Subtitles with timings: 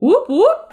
[0.00, 0.68] Whoop whoop.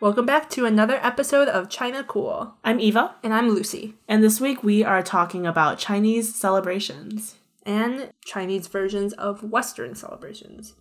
[0.00, 2.54] Welcome back to another episode of China Cool.
[2.62, 3.94] I'm Eva, And I'm Lucy.
[4.06, 7.36] and this week we are talking about Chinese celebrations.
[7.64, 10.74] And Chinese versions of Western celebrations.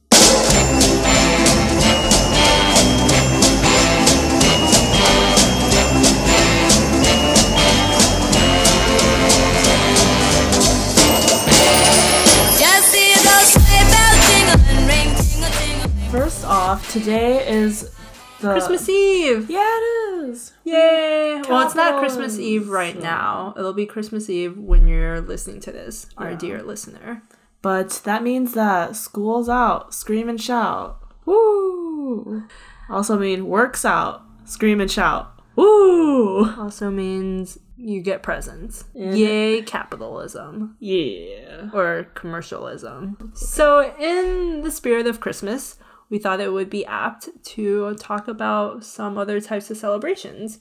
[16.13, 17.91] First off, today is
[18.39, 19.49] the Christmas Eve!
[19.49, 20.53] Yeah, it is.
[20.63, 21.41] Yay!
[21.49, 23.55] Well, it's not Christmas Eve right now.
[23.57, 26.37] It'll be Christmas Eve when you're listening to this, our Yeah.
[26.37, 27.23] dear listener.
[27.63, 30.99] But that means that school's out, scream and shout.
[31.25, 32.43] Woo!
[32.91, 35.31] Also mean works out, scream and shout.
[35.55, 36.53] Woo!
[36.59, 38.83] Also means you get presents.
[38.93, 40.75] Yay, capitalism.
[40.79, 41.71] Yeah.
[41.73, 43.31] or commercialism.
[43.33, 45.77] So, in the spirit of Christmas,
[46.13, 50.59] we thought it would be apt to talk about some other types of celebrations.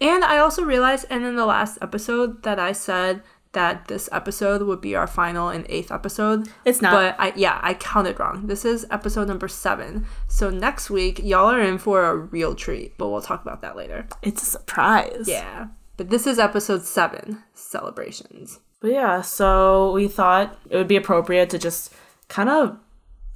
[0.00, 4.62] And I also realized, and in the last episode, that I said that this episode
[4.62, 6.48] would be our final and eighth episode.
[6.64, 6.92] It's not.
[6.92, 8.46] But I yeah, I counted wrong.
[8.46, 10.06] This is episode number seven.
[10.28, 13.76] So next week, y'all are in for a real treat, but we'll talk about that
[13.76, 14.06] later.
[14.22, 15.24] It's a surprise.
[15.26, 15.66] Yeah.
[15.96, 18.60] But this is episode seven, celebrations.
[18.78, 21.92] But yeah, so we thought it would be appropriate to just
[22.28, 22.78] kind of,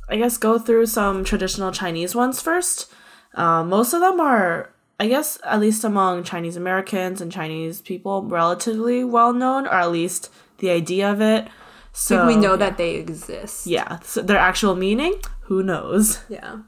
[0.08, 2.92] I guess, go through some traditional Chinese ones first.
[3.34, 8.22] Um, most of them are, I guess, at least among Chinese Americans and Chinese people,
[8.22, 11.48] relatively well known, or at least the idea of it.
[11.92, 13.66] So Like we know that they exist.
[13.66, 16.20] Yeah, so their actual meaning, who knows?
[16.28, 16.58] Yeah.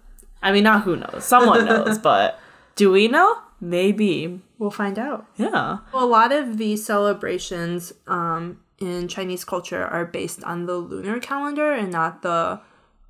[0.42, 1.25] I mean, not who knows.
[1.25, 2.41] Someone knows, but
[2.77, 3.36] do we know?
[3.61, 4.41] Maybe.
[4.59, 5.27] We'll find out.
[5.36, 5.78] Yeah.
[5.92, 11.19] Well, A lot of these celebrations um, in Chinese culture are based on the lunar
[11.20, 12.61] calendar and not the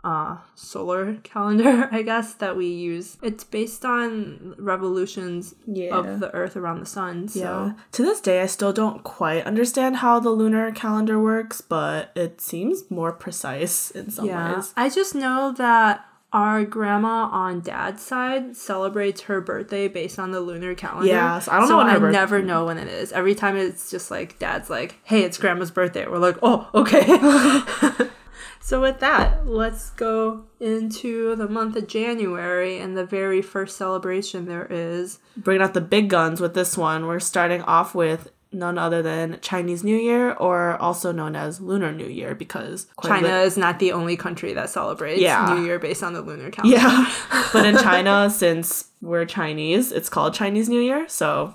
[0.04, 3.16] uh, solar calendar, I guess, that we use.
[3.22, 5.96] It's based on revolutions Yeah.
[5.98, 7.28] of the Earth around the sun.
[7.28, 7.72] So Yeah.
[7.92, 12.40] To this day, I still don't quite understand how the lunar calendar works, but it
[12.40, 14.72] seems more precise in some yeah, ways.
[14.76, 20.40] I just know that our grandma on dad's side celebrates her birthday based on the
[20.40, 21.08] lunar calendar.
[21.08, 23.12] Yes, I don't know so when I birth- never know when it is.
[23.12, 27.00] Every time it's just like dad's like, "Hey, it's grandma's birthday." We're like, "Oh, okay."
[28.60, 34.46] so with that, let's go into the month of January and the very first celebration
[34.46, 35.18] there is.
[35.36, 39.38] Bringing out the big guns with this one, we're starting off with none other than
[39.42, 43.78] Chinese New Year, or also known as Lunar New Year, because China lit- is not
[43.78, 45.54] the only country that celebrates Yeah.
[45.54, 46.76] New Year based on the lunar calendar.
[46.78, 47.12] yeah,
[47.52, 51.06] but in China, since we're Chinese, it's called Chinese New Year.
[51.08, 51.52] So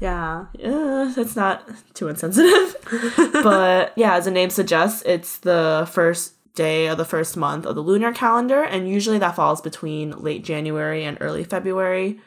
[0.00, 0.46] Yeah.
[0.56, 2.76] yeah, it's not too insensitive.
[3.42, 7.76] but yeah, as the name suggests, it's the first day of the first month of
[7.76, 12.18] the lunar calendar, and usually that falls between late January and early February.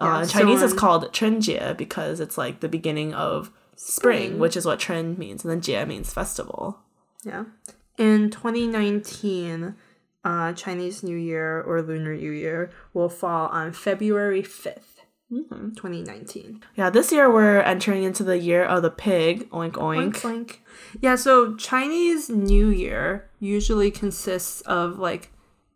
[0.00, 4.28] Yeah, uh, in so Chinese, it's called Chunjie because it's like the beginning of spring,
[4.28, 4.38] Spring.
[4.38, 6.78] which is what Chun means, and then Jie means festival.
[7.24, 7.44] Yeah.
[7.98, 9.74] In 2019,
[10.24, 14.89] uh, Chinese New Year or Lunar New Year will fall on February 5th,
[15.32, 16.60] Mm-hmm, 2019.
[16.74, 19.48] Yeah, this year we're entering into the year of the pig.
[19.50, 20.12] Oink oink.
[20.14, 20.56] Oink, oink.
[21.00, 25.30] Yeah, so Chinese New Year usually consists of like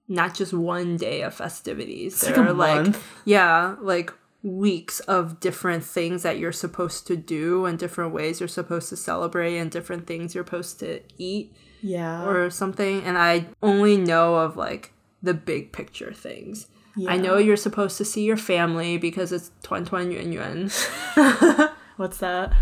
[0.09, 2.23] not just one day of festivities.
[2.25, 3.07] like there a are like month.
[3.25, 4.13] yeah, like
[4.43, 8.97] weeks of different things that you're supposed to do and different ways you're supposed to
[8.97, 11.55] celebrate and different things you're supposed to eat.
[11.81, 12.25] Yeah.
[12.27, 16.67] or something and i only know of like the big picture things
[17.09, 20.71] i know you're supposed to see your family because it's tuan tuan yuan yuan
[21.97, 22.53] What's that?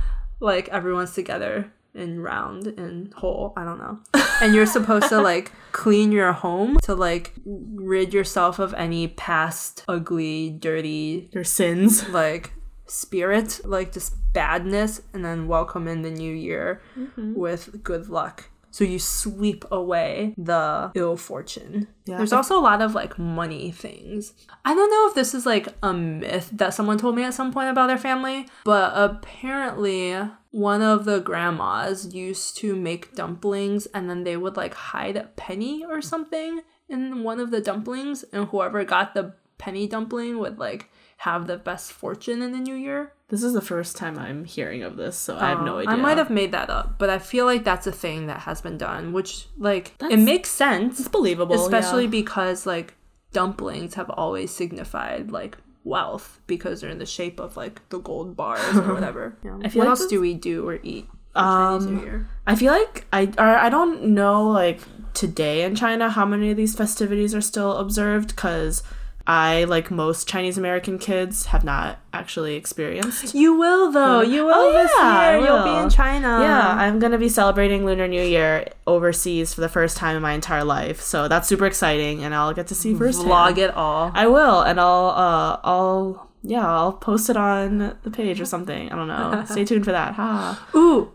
[0.40, 4.00] like everyone's together and round and whole i don't know
[4.40, 9.84] and you're supposed to like clean your home to like rid yourself of any past
[9.88, 12.08] ugly dirty Your sins.
[12.08, 12.52] like
[12.86, 17.34] spirit like just badness and then welcome in the new year Mm-hmm.
[17.34, 22.16] with good luck so you sweep away the ill fortune Yeah.
[22.16, 24.32] there's also a lot of like money things
[24.64, 27.52] i don't know if this is like a myth that someone told me at some
[27.52, 30.16] point about their family but apparently
[30.50, 35.24] one of the grandmas used to make dumplings and then they would like hide a
[35.36, 40.58] penny or something in one of the dumplings and whoever got the penny dumpling would
[40.58, 40.90] like
[41.24, 43.12] have the best fortune in the new year.
[43.28, 45.90] This is the first time I'm hearing of this, so I have no Uh, idea.
[45.92, 48.60] I might have made that up, but I feel like that's a thing that has
[48.60, 52.10] been done, which like it makes sense, It's believable, especially yeah.
[52.22, 52.94] because like
[53.32, 58.36] dumplings have always signified like wealth because they're in the shape of like the gold
[58.36, 59.36] bars or whatever.
[59.44, 59.52] Yeah.
[59.56, 62.28] What like else this- do we do or eat Year?
[62.46, 64.80] I feel like I or I don't know like
[65.14, 68.82] today in China how many of these festivities are still observed because
[69.26, 73.34] I like most Chinese American kids have not actually experienced.
[73.34, 74.20] You will though.
[74.20, 75.46] You will Oh, this yeah, year.
[75.46, 76.40] You'll be in China.
[76.42, 80.32] yeah, I'm gonna be celebrating Lunar New Year overseas for the first time in my
[80.32, 83.28] entire life, so that's super exciting, and I'll get to see firsthand.
[83.30, 84.10] Vlog it all.
[84.14, 88.90] I will, and I'll uh I'll yeah I'll post it on the page or something.
[88.90, 89.44] I don't know.
[89.50, 90.14] Stay tuned for that.
[90.14, 90.68] Ha.
[90.74, 91.12] Ooh,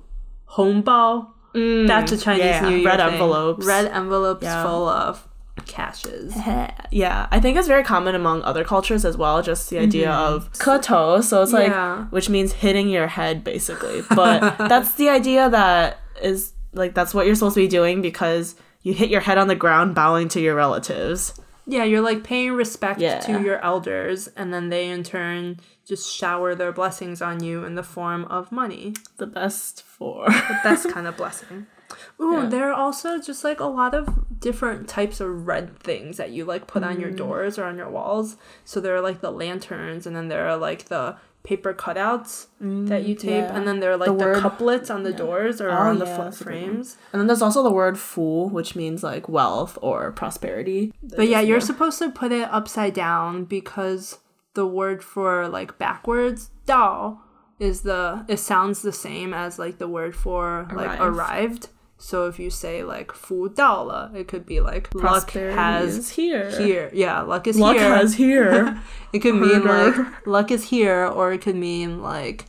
[0.52, 1.28] hongbao.
[1.54, 3.10] That's a Chinese yeah, New Year red thing.
[3.14, 3.66] envelopes.
[3.66, 4.64] Red envelopes Yeah.
[4.64, 5.28] full of
[5.66, 6.34] cashes.
[6.92, 9.42] Yeah, I think it's very common among other cultures as well.
[9.42, 10.36] Just the idea mm-hmm.
[10.36, 12.06] of kowtow, so it's like Yeah.
[12.06, 14.04] which means hitting your head basically.
[14.16, 18.56] But that's the idea that is like that's what you're supposed to be doing because
[18.82, 21.34] you hit your head on the ground bowing to your relatives.
[21.66, 23.20] Yeah, you're like paying respect Yeah.
[23.22, 27.76] to your elders, and then they in turn just shower their blessings on you in
[27.76, 28.94] the form of money.
[29.18, 31.68] The best for the Best kind of blessing.
[32.22, 32.46] Ooh, Yeah.
[32.50, 36.46] there are also just like a lot of different types of red things that you
[36.46, 37.18] like put on your Mm.
[37.18, 38.38] doors or on your walls.
[38.66, 43.04] So there are like the lanterns, and then there are like the paper cutouts that
[43.06, 43.56] you tape, yeah.
[43.56, 46.06] and then there are like The the, couplets on the doors or Oh, on the
[46.06, 46.64] yeah, foot that's a good one.
[46.66, 46.98] frames.
[47.14, 50.94] And then there's also the word fu, which means like wealth or prosperity.
[51.16, 54.18] But yeah, you're supposed to put it upside down because
[54.56, 57.20] the word for like backwards, dao,
[57.60, 61.02] is the it sounds the same as like the word for like Arrive.
[61.16, 61.70] arrived.
[61.98, 66.50] So if you say like fu dao it could be like luck has is here.
[66.52, 66.90] here.
[66.94, 67.96] Yeah, luck is Luck here.
[67.96, 68.82] has here.
[69.14, 69.96] it could mean like
[70.28, 72.46] luck is here, or it could mean like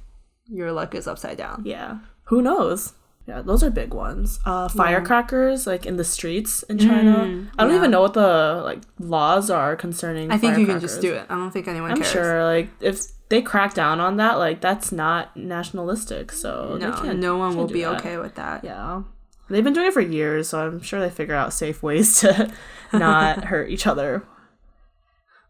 [0.46, 1.62] your luck is upside down.
[1.64, 1.98] Yeah.
[2.24, 2.92] Who knows?
[3.26, 4.40] Yeah, those are big ones.
[4.46, 7.46] Uh, firecrackers, like in the streets in China.
[7.58, 7.76] I don't yeah.
[7.76, 10.30] even know what the like laws are concerning.
[10.30, 11.26] I think you can just do it.
[11.28, 12.10] I don't think anyone I'm cares.
[12.10, 16.32] sure, like if they crack down on that, like that's not nationalistic.
[16.32, 17.98] So No, no one will be that.
[18.00, 18.64] okay with that.
[18.64, 19.02] Yeah,
[19.50, 22.52] they've been doing it for years, so I'm sure they figure out safe ways to
[22.92, 24.24] not hurt each other.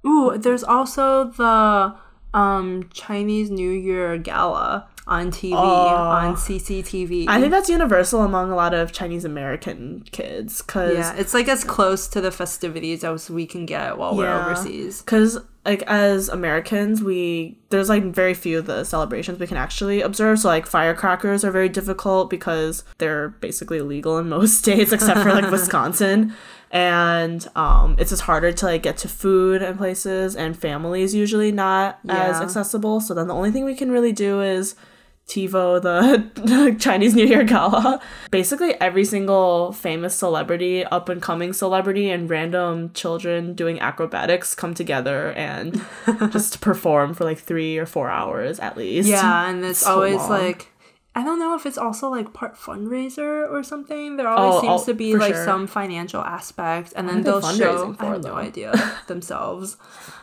[0.06, 1.94] Ooh, there's also the
[2.36, 7.24] um Chinese New Year gala on TV on CCTV.
[7.28, 11.48] I think that's universal among a lot of Chinese American kids, cause yeah, it's like
[11.48, 15.00] as close to the festivities as we can get while we're overseas.
[15.00, 20.00] because like as americans we there's like very few of the celebrations we can actually
[20.00, 20.38] observe.
[20.38, 25.32] So like firecrackers are very difficult because they're basically illegal in most states except for
[25.32, 26.34] like wisconsin.
[26.70, 31.14] And um it's just harder to like get to food and places and family is
[31.14, 33.00] usually not as accessible.
[33.00, 34.74] So then the only thing we can really do is
[35.28, 35.82] TiVo,
[36.34, 38.00] the Chinese New Year gala.
[38.30, 44.72] Basically, every single famous celebrity, up and coming celebrity, and random children doing acrobatics come
[44.74, 45.84] together and
[46.32, 49.08] just perform for like three or four hours at least.
[49.08, 50.30] Yeah, and it's So always long.
[50.30, 50.72] like
[51.14, 54.16] I don't know if it's also like part fundraiser or something.
[54.16, 55.44] There always Oh, seems oh, to be like sure.
[55.44, 57.88] some financial aspect, and then they'll show.
[57.90, 58.72] fundraising I for, have no idea
[59.08, 59.76] themselves.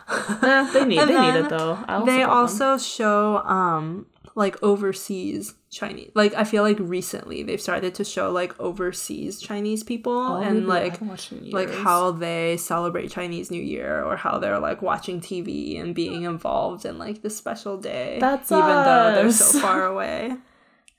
[0.10, 1.78] Eh, they need And they need it though.
[1.88, 2.30] I'll they support them.
[2.30, 4.06] also show um
[4.36, 6.12] like overseas Chinese.
[6.14, 10.68] Like I feel like recently they've started to show like overseas Chinese people Oh, and
[10.68, 14.82] like haven't watched in like how they celebrate Chinese New Year or how they're like
[14.82, 18.18] watching TV and being involved in like this special day.
[18.20, 20.36] That's even though they're so far away.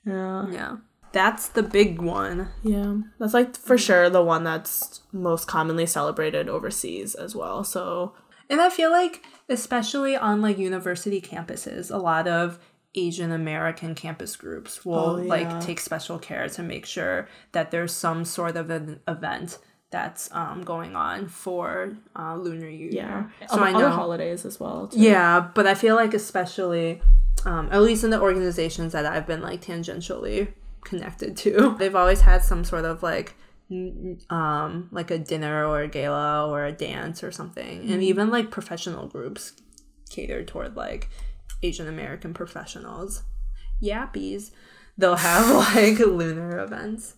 [0.05, 0.49] yeah.
[0.49, 0.77] Yeah.
[1.13, 2.49] That's the big one.
[2.63, 3.79] Yeah, that's like for mm.
[3.79, 7.63] sure the one that's most commonly celebrated overseas as well.
[7.63, 8.13] So
[8.49, 12.59] And I feel like, especially on like university campuses, a lot of
[12.95, 15.29] Asian American campus groups will Oh, yeah.
[15.29, 19.59] like take special care to make sure that there's some sort of an event
[19.91, 23.31] that's um, going on for uh, Lunar New Year.
[23.49, 23.95] So Other- I other know.
[23.95, 24.87] holidays as well.
[24.87, 24.99] Too.
[24.99, 27.01] Yeah, but I feel like especially,
[27.45, 30.49] um, at least in the organizations that I've been like tangentially
[30.83, 33.35] connected to, they've always had some sort of like,
[34.29, 38.49] um, like a dinner or a gala or a dance or something, and even like
[38.51, 39.53] professional groups
[40.09, 41.09] catered toward like
[41.63, 43.23] Asian American professionals,
[43.81, 44.51] yappies.
[44.97, 47.15] They'll have like lunar events.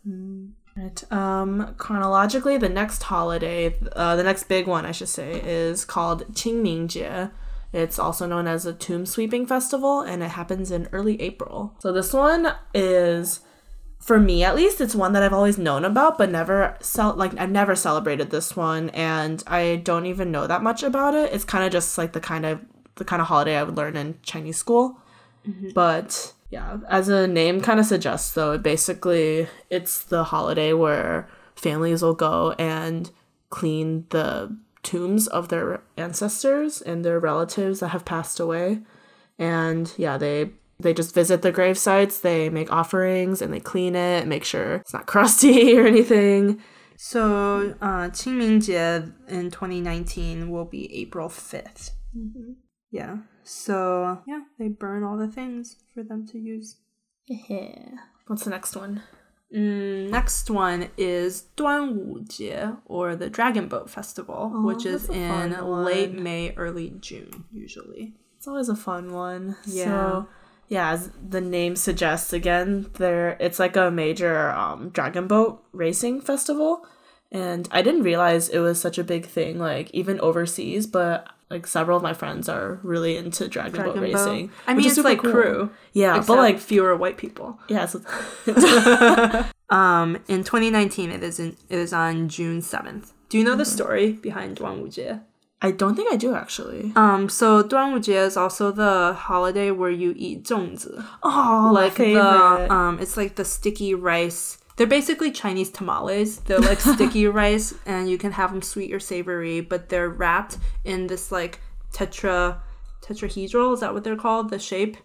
[0.76, 1.12] Right.
[1.12, 6.34] Um, chronologically, the next holiday, uh, the next big one, I should say, is called
[6.34, 7.32] Qingmingjie.
[7.72, 11.76] It's also known as a tomb sweeping festival, and it happens in early April.
[11.80, 13.42] So this one is,
[14.00, 17.38] for me at least, it's one that I've always known about, but never cel- like
[17.38, 21.32] I've never celebrated this one, and I don't even know that much about it.
[21.34, 22.62] It's kind of just like the kind of
[23.00, 25.00] the kind of holiday I would learn in Chinese school.
[25.48, 25.70] Mm-hmm.
[25.74, 31.28] But yeah, as a name kind of suggests though, it basically it's the holiday where
[31.56, 33.10] families will go and
[33.50, 38.82] clean the tombs of their ancestors and their relatives that have passed away.
[39.38, 43.96] And yeah, they they just visit the grave sites, they make offerings and they clean
[43.96, 46.62] it, make sure it's not crusty or anything.
[47.02, 48.68] So, uh, Qingming
[49.30, 51.92] in 2019 will be April 5th.
[52.18, 52.52] Mm-hmm.
[52.92, 53.18] Yeah.
[53.44, 56.78] So, yeah, they burn all the things for them to use.
[57.28, 57.98] Yeah.
[58.28, 59.04] What's the next one?
[59.56, 65.52] Mm, next one is Duanwujie, or the Dragon Boat Festival, oh, which is in
[65.84, 68.14] late May, early June, usually.
[68.38, 69.56] It's always a fun one.
[69.66, 69.86] Yeah.
[69.86, 70.28] So,
[70.68, 76.22] yeah, as the name suggests, again, there it's like a major um, dragon boat racing
[76.22, 76.86] festival,
[77.32, 80.86] and I didn't realize it was such a big thing, like even overseas.
[80.86, 84.52] But like several of my friends are really into dragon, dragon boat, boat racing.
[84.68, 85.32] I mean, it's super like cool.
[85.32, 87.60] crew, yeah, Except but like fewer white people.
[87.68, 87.88] Yeah.
[87.90, 88.02] So
[89.76, 93.14] um, in 2019, it is in, it is on June 7th.
[93.30, 93.60] Do you know mm-hmm.
[93.60, 95.22] the story behind Duan Wujie?
[95.62, 96.94] I don't think I do actually.
[96.96, 101.04] Um, so Duan Wujie is also the holiday where you eat zongzi.
[101.22, 106.38] Oh, like the um, it's like the sticky rice they're basically chinese tamales.
[106.40, 110.58] They're like sticky rice and you can have them sweet or savory but they're wrapped
[110.86, 111.60] in this like
[111.92, 112.60] tetra
[113.02, 113.74] tetrahedral.
[113.74, 114.52] Is that what they're called?
[114.52, 114.96] The shape?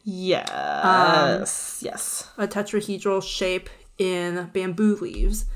[0.82, 2.30] Um, yes, yes.
[2.38, 5.46] a tetrahedral shape in bamboo leaves.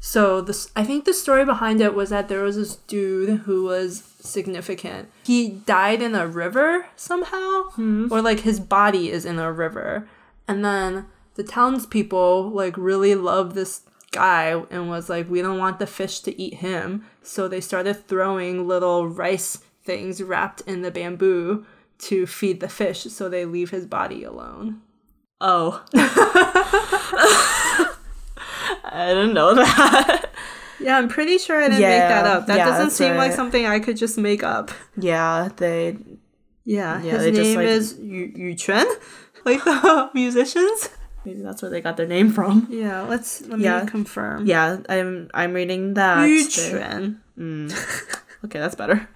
[0.00, 3.62] So this i think the story behind it was that there was this dude who
[3.62, 5.08] was significant.
[5.22, 8.08] He died in a river somehow hmm.
[8.10, 10.08] or like his body is in a river.
[10.48, 11.06] And then
[11.38, 16.20] the townspeople like really loved this guy and was like we don't want the fish
[16.20, 21.64] to eat him so they started throwing little rice things wrapped in the bamboo
[21.98, 24.80] to feed the fish so they leave his body alone
[25.40, 25.84] Oh.
[28.84, 30.30] I didn't know that.
[30.80, 32.46] Yeah, I'm pretty sure I didn't make that up.
[32.46, 34.70] That yeah, doesn't seem like something I could just make up.
[34.96, 35.96] yeah, they
[36.64, 38.86] Yeah, Yeah, his they just, name like- is Yu, Yu Chuan,
[39.44, 40.88] like the musicians.
[41.28, 42.66] Maybe that's where they got their name from.
[42.70, 43.82] Yeah, let's let Yeah.
[43.84, 44.46] me confirm.
[44.46, 46.22] Yeah, I'm I'm reading that.
[46.24, 47.68] They- mm.
[48.44, 49.08] Okay, that's better.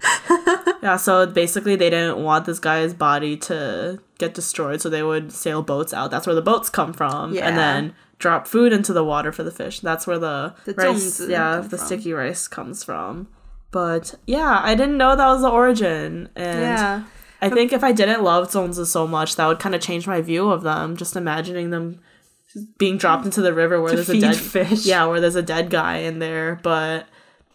[0.83, 5.31] yeah, so basically they didn't want this guy's body to get destroyed, so they would
[5.31, 6.11] sail boats out.
[6.11, 7.33] That's where the boats come from.
[7.33, 7.47] Yeah.
[7.47, 9.79] And then drop food into the water for the fish.
[9.79, 11.85] That's where the, The rice, yeah, the from.
[11.87, 13.29] sticky rice comes from.
[13.71, 16.27] But yeah, I didn't know that was the origin.
[16.35, 17.03] And Yeah,
[17.43, 20.21] I think if I didn't love zongzi so much, that would kind of change my
[20.21, 20.95] view of them.
[20.95, 21.99] Just imagining them
[22.77, 24.85] being dropped into the river where there's a dead fish.
[24.85, 26.59] Yeah, where there's a dead guy in there.
[26.63, 27.07] But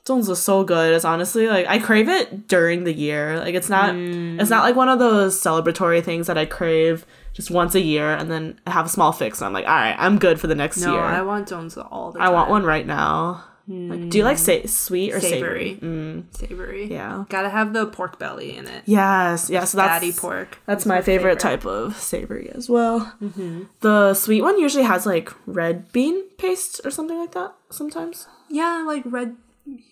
[0.04, 0.92] zongzi is so good.
[0.94, 3.38] It's honestly like I crave it during the year.
[3.38, 4.40] Like it's not Mm.
[4.40, 8.10] it's not like one of those celebratory things that I crave just once a year
[8.10, 10.48] and then I have a small fix and I'm like, all right, I'm good for
[10.48, 11.02] the next no, year.
[11.02, 12.28] I I, want zongzi all the time.
[12.28, 13.44] I want one right now.
[13.68, 15.74] Like, do you like sa- sweet or savory?
[15.74, 15.78] Savory.
[15.82, 16.86] Mm, savory.
[16.90, 17.24] yeah.
[17.28, 18.82] gotta have the pork belly in it.
[18.86, 19.72] Yes, yes.
[19.72, 20.58] that's Fatty pork.
[20.64, 23.12] That's is my favorite, type of savory as well.
[23.22, 23.64] Mm-hmm.
[23.80, 28.26] The sweet one usually has like red bean paste or something like that sometimes.
[28.48, 29.36] Yeah, like red.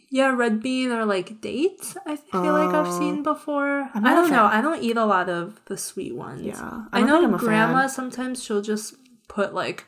[0.08, 1.96] Yeah, red bean or like dates.
[2.06, 3.90] I feel like I've seen before.
[3.92, 4.46] I don't know.
[4.46, 6.42] I don't eat a lot of the sweet ones.
[6.42, 7.88] Yeah, I, I know think I'm a grandma fan.
[7.90, 8.94] sometimes she'll just
[9.28, 9.84] put like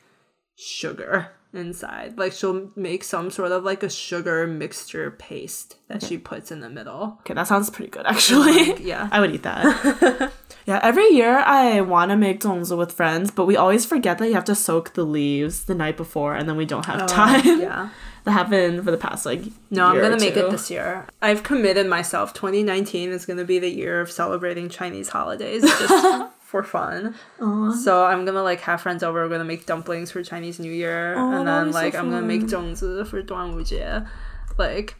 [0.55, 2.17] sugar inside.
[2.17, 6.59] Like she'll make some sort of like a sugar mixture paste that she puts in
[6.59, 7.17] the middle.
[7.21, 8.81] Okay, that sounds pretty good actually.
[8.87, 9.09] yeah.
[9.11, 10.31] I would eat that.
[10.65, 14.27] yeah, every year I want to make zongzi with friends, but we always forget that
[14.27, 17.07] you have to soak the leaves the night before and then we don't have oh,
[17.07, 17.41] time.
[17.45, 17.89] Oh, Yeah.
[18.25, 19.41] that happened for the past like
[19.71, 21.07] No, I'm gonna make it this year.
[21.21, 22.33] I've committed myself.
[22.33, 27.13] 2019 is gonna be the year of celebrating Chinese holidays just for fun.
[27.39, 27.75] Aww.
[27.75, 29.21] So I'm gonna like have friends over.
[29.21, 32.25] We're gonna make dumplings for Chinese New Year, Aww, and then like so I'm gonna
[32.25, 34.07] make zongzi for Duanwujie.
[34.57, 34.95] Like,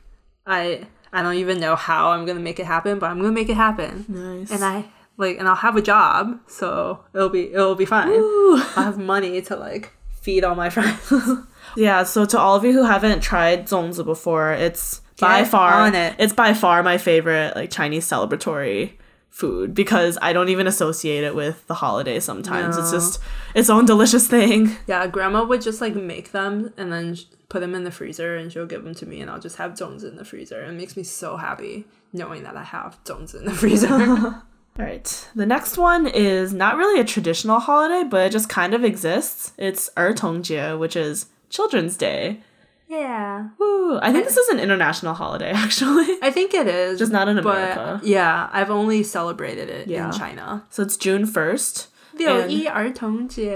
[0.46, 3.50] I I don't even know how I'm gonna make it happen, but I'm gonna make
[3.50, 4.06] it happen.
[4.08, 4.52] Nice.
[4.52, 4.86] And I
[5.18, 8.10] like, and I'll have a job, so it'll be it'll be fine.
[8.14, 9.92] I have money to like
[10.22, 11.12] feed all my friends.
[11.76, 12.04] yeah.
[12.04, 16.16] So to all of you who haven't tried zongzi before, it's by far it.
[16.20, 18.99] it's by far my favorite like Chinese celebratory
[19.30, 22.78] food because I don't even associate it with the holiday sometimes.
[22.78, 23.20] It's just
[23.56, 24.76] its own delicious thing.
[24.88, 27.18] Yeah, grandma would just like make them and then
[27.48, 29.78] put them in the freezer and she'll give them to me and I'll just have
[29.78, 30.64] zones in the freezer.
[30.64, 33.88] It makes me so happy knowing that I have zones in the freezer.
[34.80, 35.28] All right.
[35.36, 39.54] The next one is not really a traditional holiday, but it just kind of exists.
[39.58, 42.42] It's Er Tongjie, which is Children's Day.
[42.90, 43.50] Yeah.
[44.02, 46.08] I think this is an international holiday, actually.
[46.24, 46.98] I think it is.
[46.98, 48.02] Just not in America.
[48.04, 50.08] yeah, I've only celebrated it yeah.
[50.08, 50.66] in China.
[50.72, 51.88] So it's June 1st.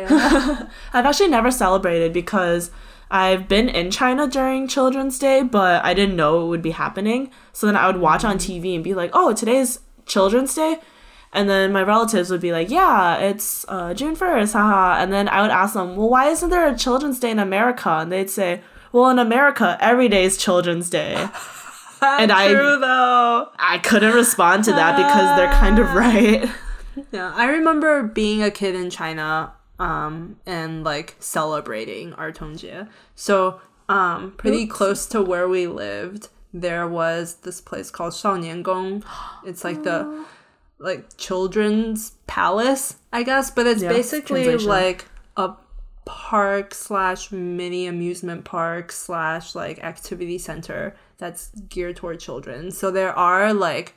[0.94, 2.70] I've actually never celebrated because
[3.10, 7.32] I've been in China during Children's Day, but I didn't know it would be happening.
[7.52, 8.66] So then I would watch on mm-hmm.
[8.66, 10.78] TV and be like, oh, today's Children's Day.
[11.36, 15.02] And then my relatives would be like, yeah, it's uh, June 1st, haha.
[15.02, 17.90] And then I would ask them, well, why isn't there a Children's Day in America?
[17.90, 18.62] And they'd say,
[18.94, 21.28] "Well, in America, every day is Children's Day."
[22.02, 23.50] and I- True though.
[23.60, 26.50] I couldn't respond to that because they're kind of right.
[27.12, 32.88] Yeah, I remember being a kid in China um and like celebrating our Tongjie.
[33.16, 33.60] So,
[33.90, 39.04] um pretty close to where we lived, there was this place called Shaoniangong.
[39.44, 40.24] It's like the
[40.78, 45.54] like children's palace, I guess, but it's Yeah, basically like a
[46.06, 52.72] park slash mini amusement park slash like activity center that's geared toward children.
[52.72, 53.96] So there are like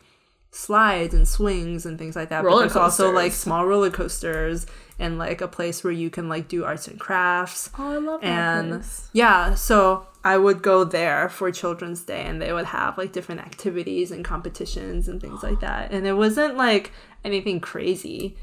[0.51, 2.45] slides and swings and things like that.
[2.45, 4.67] Roller but there's also like small roller coasters
[4.99, 7.71] and like a place where you can like do arts and crafts.
[7.79, 8.27] Oh, I love that.
[8.27, 13.13] And yeah, so I would go there for Children's Day and they would have like
[13.13, 15.93] different activities and competitions and things like that.
[15.93, 16.93] And it wasn't like
[17.25, 18.37] anything crazy,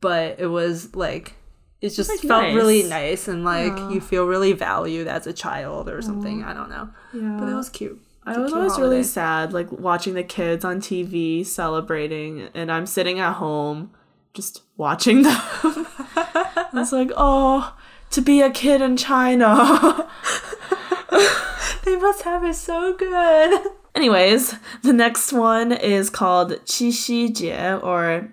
[0.00, 1.34] but it was like
[1.80, 2.54] it just like, felt nice.
[2.54, 6.44] really nice and like you feel really valued as a child or something.
[6.44, 6.90] I don't know.
[7.12, 7.36] Yeah.
[7.38, 8.00] But it was cute.
[8.24, 8.88] I was always holiday.
[8.88, 13.92] really sad, like watching the kids on TV celebrating, and I'm sitting at home
[14.34, 15.32] just watching them.
[15.34, 17.76] I was like, oh,
[18.10, 20.08] to be a kid in China.
[21.90, 23.72] They must have it so good.
[23.94, 28.30] Anyways, the next one is called Qixi Jie or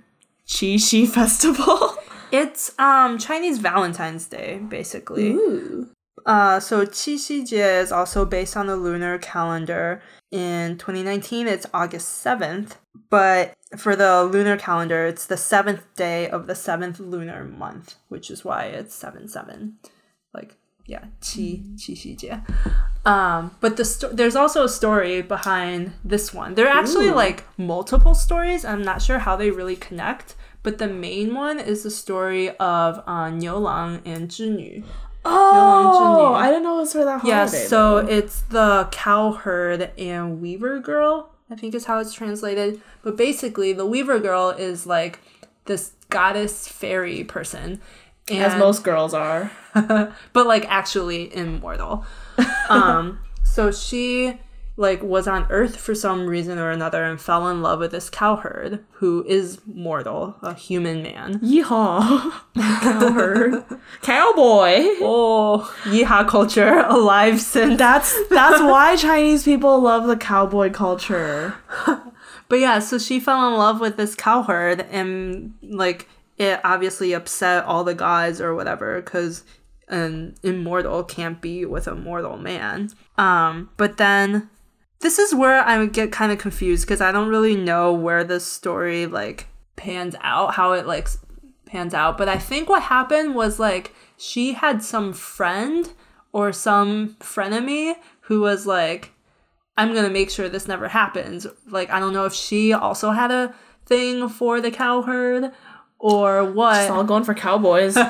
[0.48, 1.96] Qixi Festival.
[2.32, 5.32] It's um Chinese Valentine's Day, basically.
[5.32, 5.90] Ooh.
[6.26, 10.02] Uh, so Qixi Jie is also based on the lunar calendar.
[10.30, 12.74] In 2019, it's August 7th,
[13.10, 18.30] but for the lunar calendar, it's the seventh day of the seventh lunar month, which
[18.30, 19.78] is why it's 7 7.
[20.34, 22.42] Like, yeah, Qi, Qixi Jie.
[23.06, 26.56] Um, but the sto- there's also a story behind this one.
[26.56, 27.16] There are actually Ooh.
[27.16, 28.66] like multiple stories.
[28.66, 30.36] I'm not sure how they really connect,
[30.68, 34.84] but the main one is the story of uh, Niu Lang and Zhinyu.
[35.24, 37.30] Oh, I didn't know it was for that holiday.
[37.30, 42.82] Yeah, so it's the cow herd and weaver girl, I think is how it's translated.
[43.02, 45.20] But basically, the weaver girl is like
[45.68, 47.80] this goddess fairy person.
[48.30, 49.50] And, as most girls are.
[49.74, 52.06] but like actually immortal.
[52.70, 54.38] um, so she
[54.78, 58.12] like was on Earth for some reason or another and fell in love with this
[58.12, 61.40] cowherd who is mortal, a human man.
[61.40, 62.32] Yeehaw.
[62.56, 63.66] Cowherd.
[64.04, 64.84] Cowboy.
[65.02, 71.56] Oh, yeehaw culture alive since That's that's why Chinese people love the cowboy culture.
[72.50, 77.66] But yeah, so she fell in love with this cowherd, and like it obviously upset
[77.66, 79.44] all the gods or whatever, because
[79.90, 82.92] an immortal can't be with a mortal man.
[83.18, 84.50] Um, but then
[85.00, 88.24] this is where I would get kind of confused because I don't really know where
[88.24, 91.08] the story like pans out, how it like
[91.66, 92.18] pans out.
[92.18, 95.92] But I think what happened was like she had some friend
[96.32, 99.12] or some frenemy who was like,
[99.78, 101.46] I'm gonna make sure this never happens.
[101.68, 103.54] Like I don't know if she also had a
[103.86, 105.52] thing for the cow herd
[106.00, 106.82] or what.
[106.82, 107.98] It's all going for cowboys.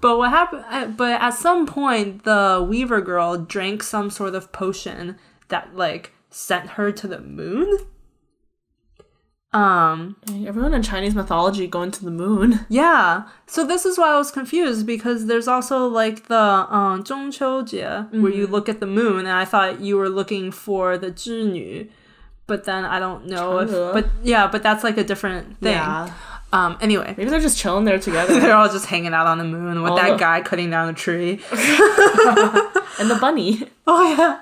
[0.00, 0.64] But what happened?
[0.68, 5.16] Uh, but at some point, the Weaver girl drank some sort of potion
[5.48, 7.78] that like sent her to the moon.
[9.52, 10.16] Um,
[10.48, 12.60] everyone in Chinese mythology going to the moon.
[12.68, 13.28] Yeah.
[13.46, 17.68] So this is why I was confused because there's also like the uh, um Zhongqiu
[17.68, 18.20] Jie mm-hmm.
[18.20, 18.52] where you mm-hmm.
[18.52, 21.88] look at the moon and I thought you were looking for the Zhi
[22.48, 23.86] But then I don't know China.
[23.86, 25.72] if but yeah, but that's like a different thing.
[25.72, 26.12] Yeah.
[26.54, 26.78] Um.
[26.80, 27.14] Anyway.
[27.16, 28.38] Maybe they're just chilling there together.
[28.40, 29.96] They're all just hanging out on the moon with Oh.
[29.96, 31.40] that guy cutting down a tree.
[32.98, 33.68] and the bunny.
[33.86, 34.40] Oh yeah.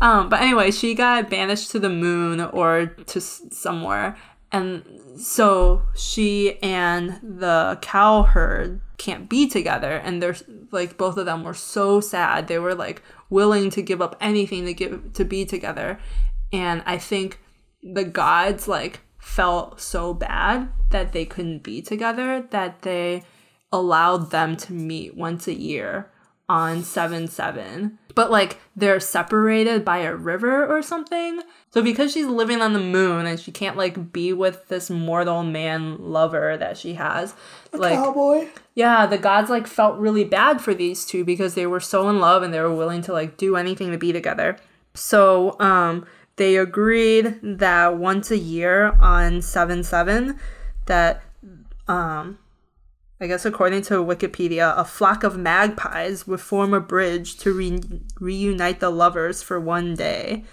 [0.00, 4.16] Um, but anyway, she got banished to the moon or to s- somewhere,
[4.52, 4.84] and
[5.18, 10.36] so she and the cow herd can't be together, and they're
[10.70, 12.46] like both of them were so sad.
[12.46, 15.98] They were like willing to give up anything to give to be together,
[16.52, 17.40] and I think
[17.82, 23.22] the gods like felt so bad that they couldn't be together that they
[23.72, 26.10] allowed them to meet once a year
[26.48, 27.98] on 7 7.
[28.14, 31.42] But like they're separated by a river or something.
[31.70, 35.42] So because she's living on the moon and she can't like be with this mortal
[35.42, 37.34] man lover that she has,
[37.72, 38.48] like Cowboy.
[38.74, 42.18] yeah, the gods like felt really bad for these two because they were so in
[42.18, 44.56] love and they were willing to like do anything to be together.
[44.94, 46.06] So um
[46.38, 50.38] they agreed that once a year on 7 7
[50.86, 51.22] that
[51.86, 52.38] um
[53.20, 57.80] I guess according to Wikipedia, a flock of magpies would form a bridge to re-
[58.20, 60.44] reunite the lovers for one day.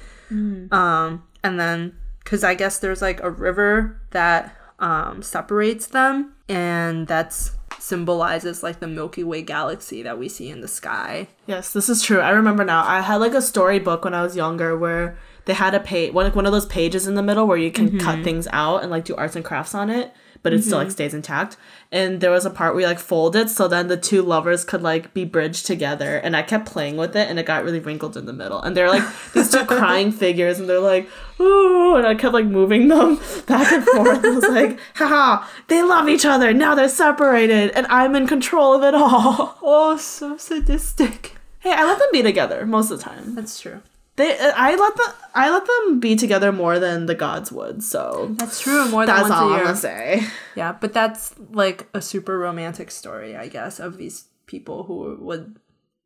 [0.73, 7.05] Um, and then, because I guess there's like a river that um, separates them, and
[7.05, 11.27] that's symbolizes like the Milky Way galaxy that we see in the sky.
[11.45, 12.19] Yes, this is true.
[12.19, 12.83] I remember now.
[12.83, 16.25] I had like a storybook when I was younger where they had a page, one
[16.25, 18.23] like one of those pages in the middle where you can cut mm-hmm.
[18.23, 20.11] things out and like do arts and crafts on it,
[20.45, 20.93] but it still like mm-hmm.
[20.93, 21.57] stays intact.
[21.91, 24.63] And there was a part where you like fold it so then the two lovers
[24.63, 26.17] could like be bridged together.
[26.17, 28.61] And I kept playing with it and it got really wrinkled in the middle.
[28.61, 29.03] And they're like
[29.33, 33.15] these two crying figures and they're like, ooh, and I kept like moving them
[33.47, 34.23] back and forth.
[34.23, 36.53] and I was like, haha, they love each other.
[36.53, 39.57] Now they're separated and I'm in control of it all.
[39.67, 41.37] Oh, so sadistic.
[41.59, 43.33] Hey, I let them be together most of the time.
[43.33, 43.81] That's true.
[44.17, 47.83] They, I let them, I let them be together more than the gods would.
[47.83, 48.87] So That's true.
[48.89, 49.65] More than that's once all a I'm year.
[49.65, 50.23] gonna say.
[50.55, 55.57] Yeah, but that's like a super romantic story, I guess, of these people who would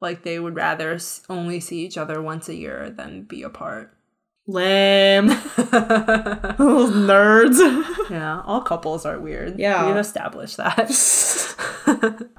[0.01, 0.97] like they would rather
[1.29, 3.93] only see each other once a year than be apart.
[4.47, 5.27] Lame,
[6.57, 8.09] Those nerds.
[8.09, 9.59] Yeah, all couples are weird.
[9.59, 9.85] Yeah.
[9.85, 10.89] we've established that.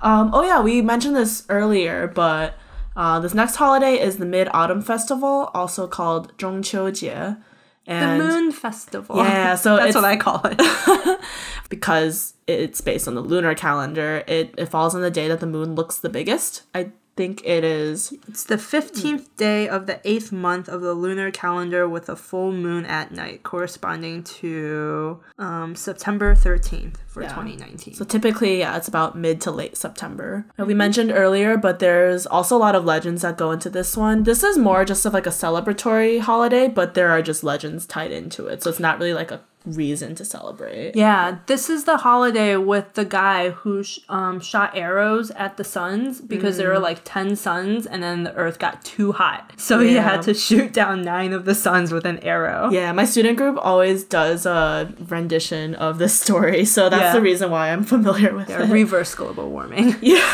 [0.02, 2.54] Um, oh yeah, we mentioned this earlier, but
[3.00, 7.42] uh, this next holiday is the Mid Autumn Festival, also called Zhongqiujie.
[7.86, 9.16] And the Moon Festival.
[9.16, 11.20] Yeah, so that's what I call it
[11.70, 14.22] because it's based on the lunar calendar.
[14.26, 16.64] It it falls on the day that the moon looks the biggest.
[16.74, 21.30] I think it is It's the 15th day of the eighth month of the lunar
[21.30, 27.92] calendar with a full moon at night, corresponding to um, September 13th for 2019.
[27.92, 30.46] So typically, yeah, it's about mid to late September.
[30.56, 33.98] And we mentioned earlier, but there's also a lot of legends that go into this
[33.98, 34.22] one.
[34.22, 38.12] This is more just of like a celebratory holiday, but there are just legends tied
[38.12, 38.62] into it.
[38.62, 40.96] So it's not really like a reason to celebrate.
[40.96, 45.64] Yeah, this is the holiday with the guy who sh- um, shot arrows at the
[45.64, 46.82] suns because there were Mm.
[46.82, 49.52] like 10 suns and then the earth got too hot.
[49.58, 52.70] So he had to shoot down nine of the suns with an arrow.
[52.70, 57.12] Yeah, my student group always does a rendition of this story, so that's Yeah.
[57.12, 58.70] the reason why I'm familiar with Yeah, it.
[58.70, 59.96] reverse global warming.
[60.02, 60.24] Yeah.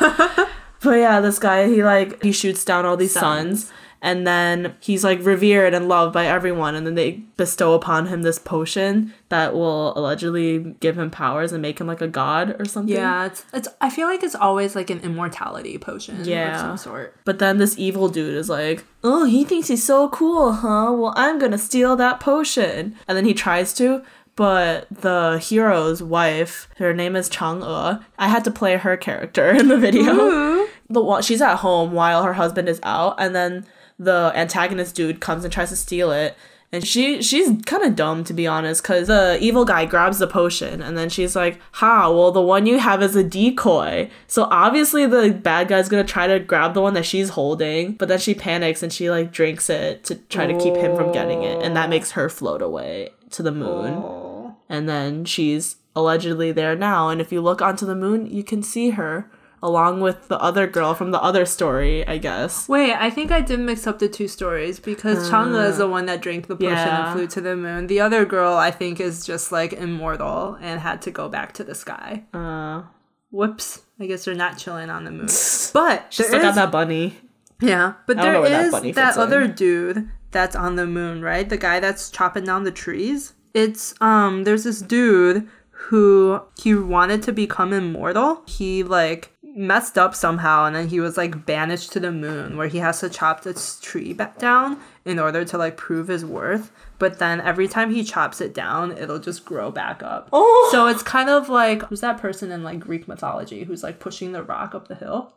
[0.82, 3.64] but yeah, this guy, he like he shoots down all these Suns.
[3.66, 8.06] suns, and then he's like revered and loved by everyone, and then they bestow upon
[8.06, 12.56] him this potion that will allegedly give him powers and make him like a god
[12.60, 12.94] or something.
[12.94, 13.68] Yeah, it's it's.
[13.80, 16.54] I feel like it's always like an immortality potion Yeah.
[16.54, 17.14] of some sort.
[17.24, 20.92] But then this evil dude is like, oh, he thinks he's so cool, huh?
[20.92, 22.94] Well, I'm gonna steal that potion.
[23.08, 24.02] And then he tries to,
[24.36, 27.98] but the hero's wife, her name is Chang E.
[28.18, 30.66] I had to play her character in the video.
[30.88, 33.66] The she's at home while her husband is out, and then
[33.98, 36.36] the antagonist dude comes and tries to steal it.
[36.72, 40.26] And she she's kind of dumb to be honest, cause the evil guy grabs the
[40.26, 42.10] potion, and then she's like, "Ha!
[42.10, 44.10] Well, the one you have is a decoy.
[44.26, 48.08] So obviously the bad guy's gonna try to grab the one that she's holding, but
[48.08, 51.42] then she panics and she like drinks it to try to keep him from getting
[51.44, 54.52] it, and that makes her float away to the moon.
[54.68, 58.62] And then she's allegedly there now, and if you look onto the moon, you can
[58.62, 59.30] see her
[59.66, 62.68] along with the other girl from the other story, I guess.
[62.68, 66.06] Wait, I think I did mix up the two stories because Chang'e is the one
[66.06, 67.10] that drank the potion yeah.
[67.10, 67.88] and flew to the moon.
[67.88, 71.64] The other girl, I think, is just like immortal and had to go back to
[71.64, 72.22] the sky.
[72.32, 72.82] Uh,
[73.30, 73.82] Whoops!
[73.98, 75.28] I guess they're not chilling on the moon.
[75.72, 77.18] But she there still got that bunny.
[77.60, 79.20] Yeah, but there is don't know there where that that, in.
[79.20, 81.48] other dude that's on the moon, right?
[81.48, 83.34] The guy that's chopping down the trees.
[83.52, 88.42] It's um there's this dude who he wanted to become immortal.
[88.46, 92.68] He like messed up somehow and then he was like banished to the moon where
[92.68, 96.70] he has to chop this tree back down in order to like prove his worth.
[96.98, 100.28] But then every time he chops it down, it'll just grow back up.
[100.32, 100.68] Oh!
[100.70, 104.32] So it's kind of like who's that person in like Greek mythology who's like pushing
[104.32, 105.32] the rock up the hill?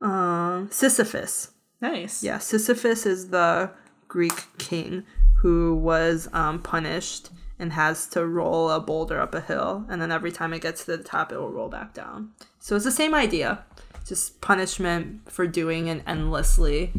[0.00, 1.52] Um Sisyphus.
[1.80, 2.22] Nice.
[2.22, 3.70] Yeah, Sisyphus is the
[4.08, 5.04] Greek king
[5.44, 10.10] who was um, punished and has to roll a boulder up a hill, and then
[10.10, 12.30] every time it gets to the top, it will roll back down.
[12.64, 13.62] So it's the same idea,
[14.06, 16.94] just punishment for doing an endlessly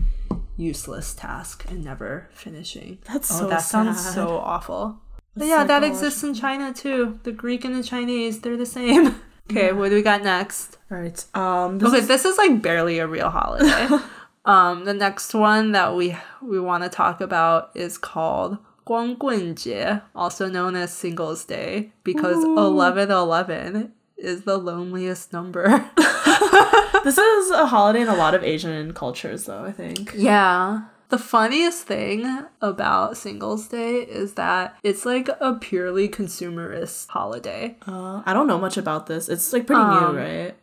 [0.58, 3.00] useless task and never finishing.
[3.12, 3.96] That's oh, that sad.
[3.96, 5.00] sounds so awful.
[5.34, 7.20] That's but yeah, so that exists in China too.
[7.24, 9.08] The Greek and the Chinese, they're the same.
[9.50, 9.72] okay, yeah.
[9.72, 10.78] what do we got next?
[10.92, 11.26] All right.
[11.34, 13.88] Um this Okay, is- this is like barely a real holiday.
[14.46, 20.48] um the next one that we we want to talk about is called Guanggunjie, also
[20.48, 23.10] known as Singles Day, because eleven eleven.
[23.10, 25.90] 11 11 is the loneliest number.
[27.04, 29.64] this is a holiday in a lot of Asian cultures, though.
[29.64, 30.14] I think.
[30.16, 30.86] yeah.
[31.10, 37.78] The funniest thing about Singles Day is that it's like a purely consumerist holiday.
[37.88, 39.30] Uh, I don't know much about this.
[39.30, 40.56] It's like pretty Um, new, right?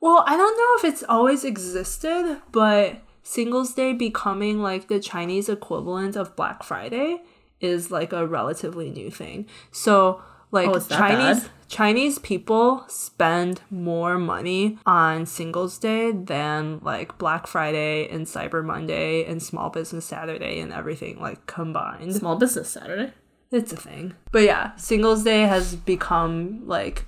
[0.00, 5.48] Well, I don't know if it's always existed, but Singles Day becoming like the Chinese
[5.48, 7.22] equivalent of Black Friday
[7.60, 9.46] is like a relatively new thing.
[9.70, 11.50] So, Like Oh, Chinese bad?
[11.74, 19.24] Chinese people spend more money on Singles Day than like Black Friday and Cyber Monday
[19.24, 22.14] and Small Business Saturday and everything like combined.
[22.14, 23.12] Small Business Saturday.
[23.50, 24.14] It's a thing.
[24.30, 27.06] But yeah, Singles Day has become like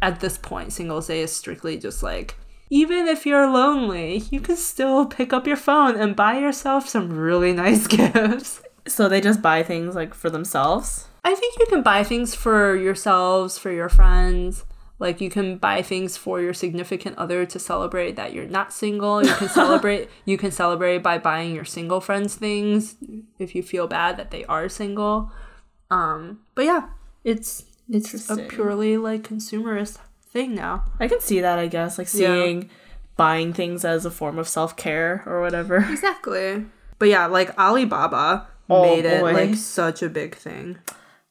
[0.00, 2.36] at this point, Singles Day is strictly just like
[2.70, 7.18] even if you're lonely, you can still pick up your phone and buy yourself some
[7.18, 8.62] really nice gifts.
[8.86, 11.08] So they just buy things like for themselves.
[11.26, 14.64] I think you can buy things for yourselves, for your friends.
[14.98, 19.22] Like you can buy things for your significant other to celebrate that you're not single.
[19.26, 22.94] You can celebrate you can celebrate by buying your single friends things
[23.38, 25.30] if you feel bad that they are single.
[25.90, 26.88] Um but yeah,
[27.24, 29.98] it's it's a purely like consumerist
[30.32, 30.84] thing now.
[31.00, 32.28] I can see that, I guess, like Yeah.
[32.34, 32.70] seeing
[33.16, 35.78] buying things as a form of self care or whatever.
[35.90, 36.64] Exactly.
[36.98, 39.32] But yeah, like Alibaba Oh, made it boy.
[39.32, 40.78] like such a big thing.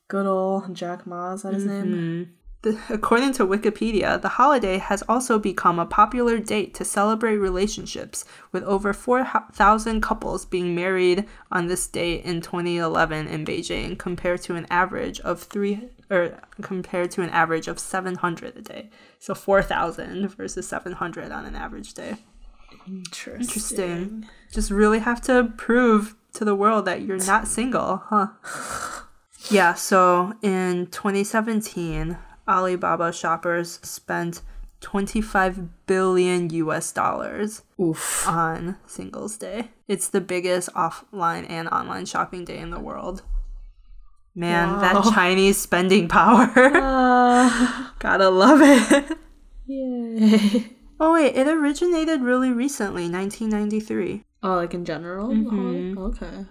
[0.08, 1.86] Good old Jack Ma, is that his name?
[1.86, 2.32] Mm-hmm.
[2.62, 8.26] The, according to Wikipedia, the holiday has also become a popular date to celebrate relationships,
[8.52, 14.56] with over 4,000 couples being married on this date in 2011 in Beijing, compared to
[14.56, 18.90] an average of three or compared to an average of 700 a day.
[19.20, 22.18] So 4,000 versus 700 on an average day.
[22.88, 23.42] Interesting.
[23.42, 24.30] Interesting.
[24.52, 28.28] Just really have to prove to the world that you're not single, huh?
[29.50, 34.42] yeah, so in 2017, Alibaba shoppers spent
[34.82, 38.28] 25 billion US dollars Oof.
[38.28, 39.70] on Singles Day.
[39.88, 43.24] It's the biggest offline and online shopping day in the world.
[44.36, 44.80] Man, Wow.
[45.04, 46.50] that Chinese spending power.
[46.58, 49.18] Uh, Gotta love it.
[49.66, 50.72] yay.
[50.98, 54.24] Oh, wait, it originated really recently, 1993.
[54.44, 55.28] Oh, like in general?
[55.28, 55.96] Mhm.
[55.98, 56.46] Oh, okay.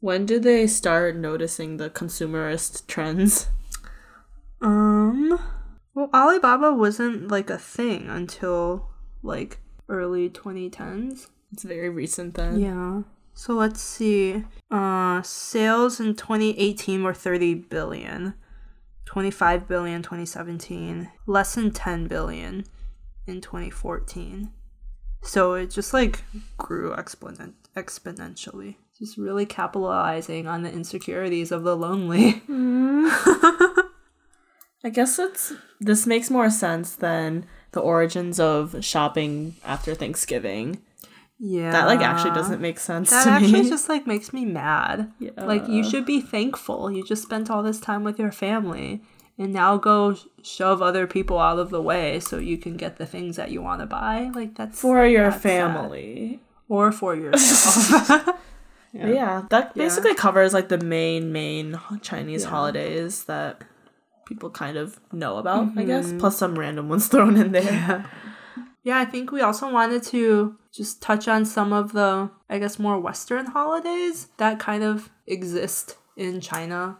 [0.00, 3.48] When did they start noticing the consumerist trends?
[4.62, 5.38] Um,
[5.94, 8.88] well, Alibaba wasn't like a thing until
[9.22, 9.58] like
[9.88, 11.28] early 2010s.
[11.52, 12.60] It's very recent then.
[12.60, 13.02] Yeah.
[13.34, 14.44] So let's see.
[14.70, 18.34] Uh, sales in 2018 were 30 billion,
[19.04, 22.64] 25 billion 2017, less than 10 billion
[23.26, 24.50] in 2014.
[25.22, 26.24] So it just like
[26.56, 28.76] grew exponent exponentially.
[29.00, 32.42] Just really capitalizing on the insecurities of the lonely.
[33.10, 33.80] Mm-hmm.
[34.84, 40.80] I guess it's this makes more sense than the origins of shopping after Thanksgiving.
[41.38, 41.70] Yeah.
[41.72, 43.68] That like actually doesn't make sense That actually me.
[43.70, 45.12] just like makes me mad.
[45.18, 45.30] Yeah.
[45.36, 46.90] Like you should be thankful.
[46.90, 49.02] You just spent all this time with your family
[49.38, 53.06] and now go shove other people out of the way so you can get the
[53.06, 54.30] things that you want to buy.
[54.34, 55.72] Like that's for your that's sad.
[55.74, 56.40] family.
[56.68, 58.28] or for yourself.
[58.92, 59.08] Yeah.
[59.08, 63.62] yeah, that basically covers like the main main Chinese holidays that
[64.26, 68.10] people kind of know about, I guess, plus some random ones thrown in there.
[68.82, 72.78] yeah, I think we also wanted to just touch on some of the I guess
[72.78, 76.98] more western holidays that kind of exist in China.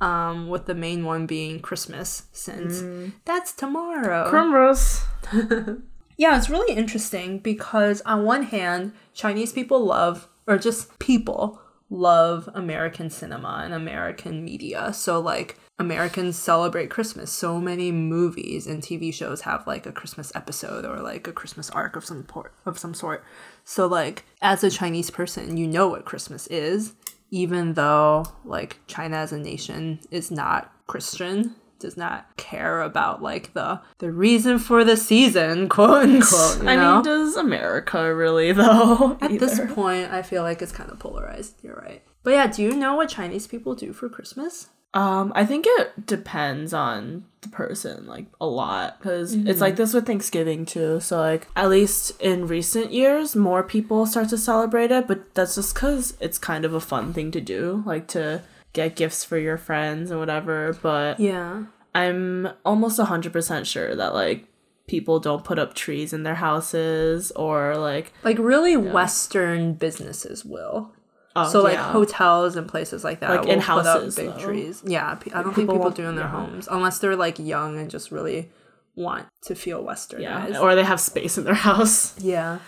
[0.00, 2.82] Um, with the main one being Christmas, since
[3.24, 4.28] that's tomorrow.
[4.28, 5.04] Crumros.
[6.18, 12.48] Yeah, it's really interesting because on one hand, Chinese people love, or just people love
[12.54, 14.92] American cinema and American media.
[14.92, 17.30] So, like, Americans celebrate Christmas.
[17.30, 21.68] So many movies and TV shows have like a Christmas episode or like a Christmas
[21.70, 23.24] arc of some por- of some sort.
[23.64, 26.94] So, like, as a Chinese person, you know what Christmas is,
[27.30, 33.52] even though like China as a nation is not Christian does not care about like
[33.52, 36.62] the the reason for the season, quote unquote.
[36.62, 36.94] You I know?
[36.94, 39.18] mean, does America really though?
[39.20, 41.56] At this point, I feel like it's kind of polarized.
[41.62, 42.02] You're right.
[42.22, 44.70] But yeah, do you know what Chinese people do for Christmas?
[44.94, 49.94] Um, I think it depends on the person, like a lot, because it's like this
[49.94, 51.00] with Thanksgiving too.
[51.00, 55.54] So like at least in recent years, more people start to celebrate it, but that's
[55.54, 58.42] just because it's kind of a fun thing to do, like to
[58.72, 60.72] get gifts for your friends and whatever.
[60.82, 61.64] But Yeah.
[61.94, 64.46] I'm almost hundred percent sure that like
[64.86, 70.90] people don't put up trees in their houses or like Like really Western businesses will.
[71.36, 71.92] oh, so like yeah.
[71.92, 74.38] hotels and places like that Like will in put up houses, big though.
[74.38, 74.82] trees.
[74.86, 76.30] Yeah, I don't think People people do in their yeah.
[76.30, 78.50] homes unless they're like young and just really
[78.94, 80.20] want to feel westernized.
[80.50, 82.18] yeah, or they have space in their house.
[82.20, 82.58] Yeah.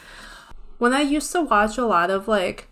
[0.79, 2.69] When I used to watch a lot of like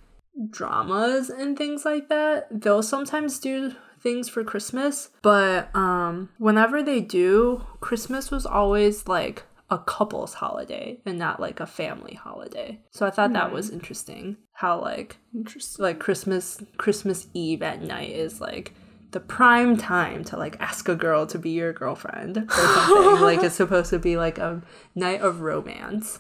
[0.50, 7.00] dramas and things like that, they'll sometimes do things for Christmas, but um whenever they
[7.00, 12.80] do, Christmas was always like a couple's holiday and not like a family holiday.
[12.90, 15.82] So I thought that was interesting how like Interesting.
[15.82, 18.74] like Christmas Christmas Eve at night is like
[19.12, 23.20] the prime time to like ask a girl to be your girlfriend or something.
[23.20, 24.62] like it's supposed to be like a
[24.94, 26.18] night of romance.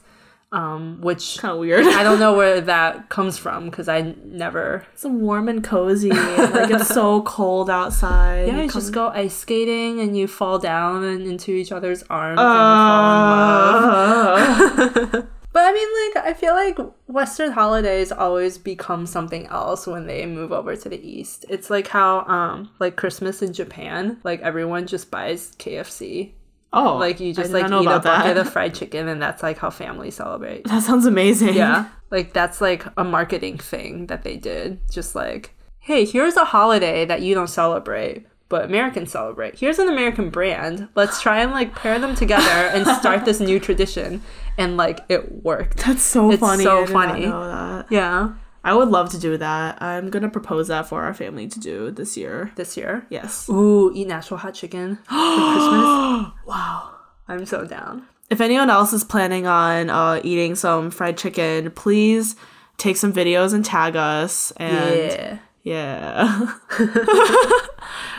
[0.52, 1.86] Um, which Kind of weird.
[1.86, 4.86] I don't know where that comes from because I never.
[4.92, 6.10] It's warm and cozy.
[6.10, 8.48] like it's so cold outside.
[8.48, 12.38] Yeah, you just go ice skating and you fall down and into each other's arms
[12.38, 15.14] and fall in love.
[15.14, 20.06] Uh, But I mean, like, I feel like Western holidays always become something else when
[20.06, 21.44] they move over to the East.
[21.50, 26.32] It's like how, um, like Christmas in Japan, like everyone just buys KFC.
[26.72, 29.70] Oh, Like you just like eat a bucket of fried chicken, and that's like how
[29.70, 30.64] families celebrate.
[30.68, 31.54] That sounds amazing.
[31.54, 34.78] Yeah, like that's like a marketing thing that they did.
[34.90, 38.26] Just like, hey, here's a holiday that you don't celebrate.
[38.48, 39.58] But Americans celebrate.
[39.58, 40.88] Here's an American brand.
[40.94, 44.22] Let's try and like pair them together and start this new tradition.
[44.58, 45.78] And like it worked.
[45.78, 46.62] That's so It's funny.
[46.64, 47.94] so I did not funny.
[47.96, 48.34] Yeah.
[48.64, 49.82] I would love to do that.
[49.82, 52.52] I'm gonna propose that for our family to do this year.
[52.56, 53.06] This year.
[53.10, 53.48] Yes.
[53.48, 56.32] Ooh, eat Nashville hot chicken for Christmas.
[56.46, 56.90] wow.
[57.28, 58.06] I'm so down.
[58.30, 62.36] If anyone else is planning on uh, eating some fried chicken, please
[62.78, 64.52] take some videos and tag us.
[64.52, 65.38] And yeah.
[65.62, 66.56] yeah,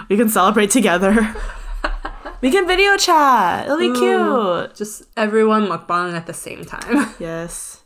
[0.09, 1.13] we can celebrate together.
[2.41, 3.65] we can video chat.
[3.65, 4.75] It'll be cute.
[4.75, 7.13] Just everyone mukbang at the same time.
[7.19, 7.82] Yes.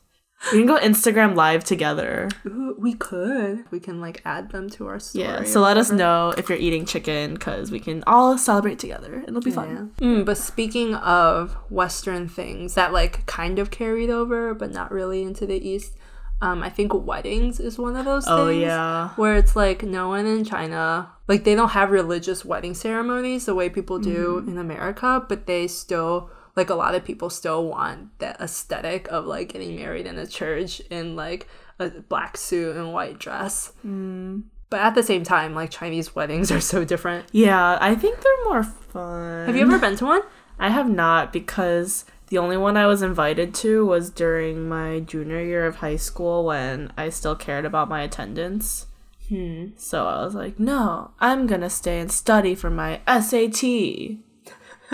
[0.51, 2.29] We can go Instagram live together.
[2.45, 3.65] Ooh, we could.
[3.71, 5.25] We can like add them to our story.
[5.25, 5.43] Yeah.
[5.43, 9.23] So let us know if you're eating chicken because we can all celebrate together.
[9.27, 9.93] It'll be fun.
[9.99, 10.05] Yeah.
[10.07, 15.23] Mm, but speaking of Western things that like kind of carried over, but not really
[15.23, 15.93] into the East,
[16.41, 18.61] um, I think weddings is one of those Oh, things.
[18.61, 19.09] yeah.
[19.15, 23.55] Where it's like no one in China, like they don't have religious wedding ceremonies the
[23.55, 24.49] way people do Mm-hmm.
[24.51, 29.25] in America, but they still like a lot of people still want that aesthetic of
[29.25, 31.47] like getting married in a church in like
[31.79, 33.71] a black suit and white dress.
[33.85, 34.43] Mm.
[34.69, 37.27] But at the same time, like Chinese weddings are so different.
[37.31, 39.45] Yeah, I think they're more fun.
[39.45, 40.21] Have you ever been to one?
[40.59, 45.41] I have not because the only one I was invited to was during my junior
[45.41, 48.87] year of high school when I still cared about my attendance.
[49.29, 49.67] Hmm.
[49.77, 54.17] So I was like, no, I'm gonna stay and study for my SAT.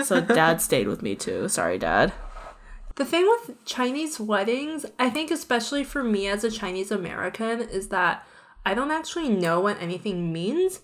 [0.02, 1.48] So dad stayed with me too.
[1.48, 2.12] Sorry, dad.
[2.96, 7.88] The thing with Chinese weddings, I think especially for me as a Chinese American, is
[7.88, 8.24] that
[8.64, 10.80] I don't actually know what anything means.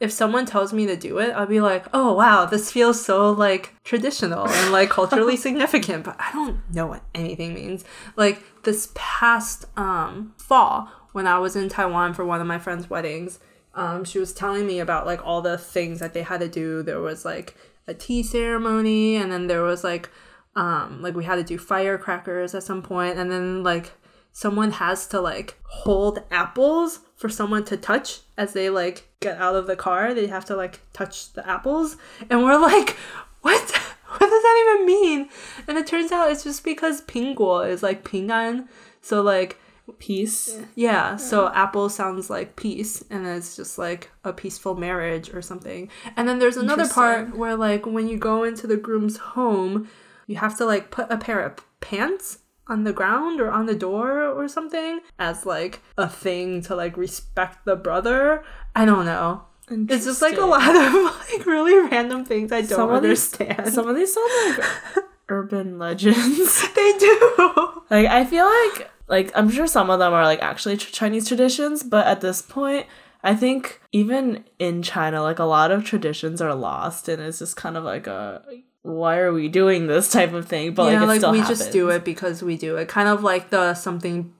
[0.00, 3.30] If someone tells me to do it, I'll be like, "Oh wow, this feels so
[3.30, 7.84] like traditional and like culturally significant," but I don't know what anything means.
[8.16, 12.90] Like this past um fall when I was in Taiwan for one of my friend's
[12.90, 13.38] weddings,
[13.74, 16.82] um she was telling me about like all the things that they had to do.
[16.82, 20.10] There was like a tea ceremony and then there was like
[20.56, 23.92] um like we had to do firecrackers at some point and then like
[24.34, 29.54] someone has to like hold apples for someone to touch as they like get out
[29.54, 30.12] of the car.
[30.12, 31.96] They have to like touch the apples
[32.28, 32.90] and we're like
[33.40, 33.80] what?
[34.06, 35.28] What does that even mean?
[35.66, 38.68] And it turns out it's just because pinguo is like pingan.
[39.00, 39.58] So like
[39.98, 40.56] Peace.
[40.74, 45.90] yeah, so apple sounds like peace, and it's just like a peaceful marriage or something.
[46.16, 49.88] And then there's another part where, like, when you go into the groom's home,
[50.26, 53.74] you have to like put a pair of pants on the ground or on the
[53.74, 58.42] door or something as like a thing to like respect the brother.
[58.74, 59.44] I don't know.
[59.68, 60.94] It's just like a lot of
[61.30, 63.72] like really random things I don't Some of these- understand.
[63.74, 66.68] Some of these sound like urban legends.
[66.74, 67.82] they do.
[67.90, 71.28] Like I feel like like I'm sure some of them are like actually tr- Chinese
[71.28, 72.86] traditions, but at this point,
[73.22, 77.56] I think even in China, like a lot of traditions are lost, and it's just
[77.56, 78.42] kind of like a
[78.82, 80.74] why are we doing this type of thing?
[80.74, 81.58] But yeah, like like we happens.
[81.58, 82.88] just do it because we do it.
[82.88, 84.32] Kind of like the something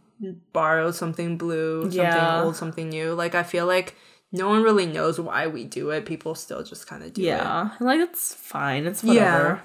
[0.52, 2.42] borrowed, something blue, something Yeah.
[2.42, 3.14] old, something new.
[3.14, 3.96] Like I feel like
[4.32, 6.06] no one really knows why we do it.
[6.06, 7.26] People still just kind of do it.
[7.26, 8.86] Yeah, like it's fine.
[8.86, 9.60] It's Yeah.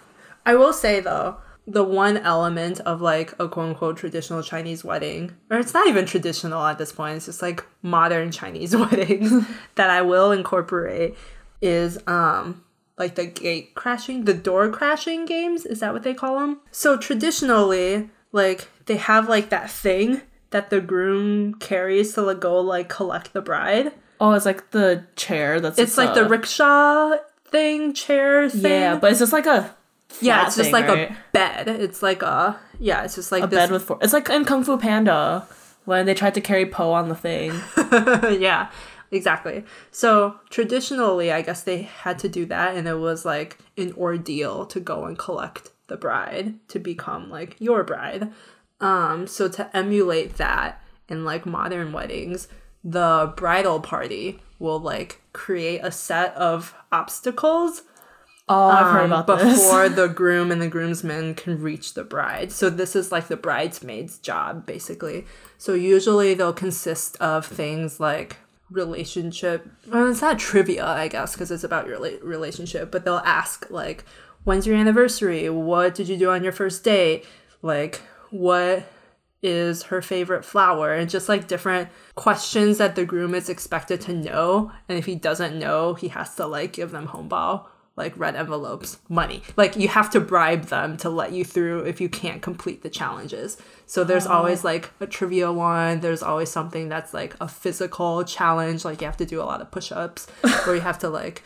[0.46, 1.38] I will say though,
[1.72, 6.06] the one element of like a quote unquote traditional Chinese wedding, or it's not even
[6.06, 9.32] traditional at this point, it's just like modern Chinese weddings
[9.76, 11.16] that I will incorporate
[11.62, 12.64] is um
[12.98, 16.60] like the gate crashing, the door crashing games, is that what they call them?
[16.72, 22.60] So traditionally, like they have like that thing that the groom carries to like, go
[22.60, 23.94] like collect the bride.
[24.20, 25.62] Oh, it's like the chair.
[25.62, 27.16] That's It's like the rickshaw
[27.46, 28.64] thing, chair thing.
[28.82, 29.74] yeah, but it's just like a
[30.22, 31.12] Yeah, it's just thing, like right?
[31.12, 31.68] a bed.
[31.68, 33.58] It's like a yeah, it's just like a this.
[33.58, 34.00] bed with four.
[34.02, 35.48] It's like in Kung Fu Panda
[35.86, 37.54] when they tried to carry Po on the thing.
[38.40, 38.70] yeah,
[39.12, 39.64] exactly.
[39.92, 44.66] So traditionally, I guess they had to do that, and it was like an ordeal
[44.68, 48.32] to go and collect the bride to become like your bride.
[48.82, 52.48] Um, so to emulate that in like modern weddings,
[52.84, 57.84] the bridal party will like create a set of obstacles
[58.52, 62.52] Oh, I've heard about before the groom and the groomsmen can reach the bride.
[62.52, 65.26] So this is like the bridesmaid's job, basically.
[65.60, 68.38] So usually they'll consist of things like
[68.72, 69.68] relationship.
[69.88, 72.90] Well, it's not trivia, I guess, because it's about your rela- relationship.
[72.90, 74.04] But they'll ask like,
[74.46, 75.48] "When's your anniversary?
[75.50, 77.26] What did you do on your first date?
[77.62, 78.84] Like, what
[79.42, 84.14] is her favorite flower and just like different questions that the groom is expected to
[84.14, 87.66] know and if he doesn't know he has to like give them hongbao
[88.00, 89.44] like red envelopes money.
[89.56, 92.90] Like you have to bribe them to let you through if you can't complete the
[92.90, 93.58] challenges.
[93.86, 96.00] So there's always like a trivia one.
[96.00, 98.86] There's always something that's like a physical challenge.
[98.86, 100.28] Like you have to do a lot of push-ups
[100.68, 101.44] or you have to like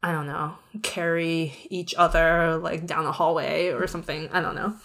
[0.00, 4.28] I don't know, carry each other like down a hallway or something.
[4.30, 4.76] I don't know.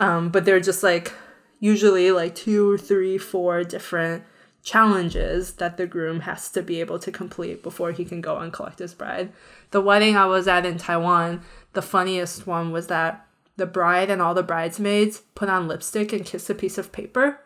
[0.00, 1.12] Um, but they're just like
[1.60, 4.24] usually like two or three, four different
[4.66, 8.52] challenges that the groom has to be able to complete before he can go and
[8.52, 9.32] collect his bride.
[9.70, 11.42] The wedding I was at in Taiwan,
[11.72, 13.24] the funniest one was that
[13.56, 17.38] the bride and all the bridesmaids put on lipstick and kiss a piece of paper.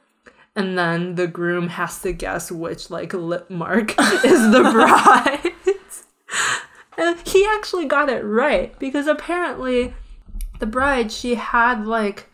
[0.56, 3.90] And then the groom has to guess which like lip mark
[4.24, 5.52] is the bride.
[6.96, 9.92] And he actually got it right because apparently
[10.58, 12.30] the bride she had like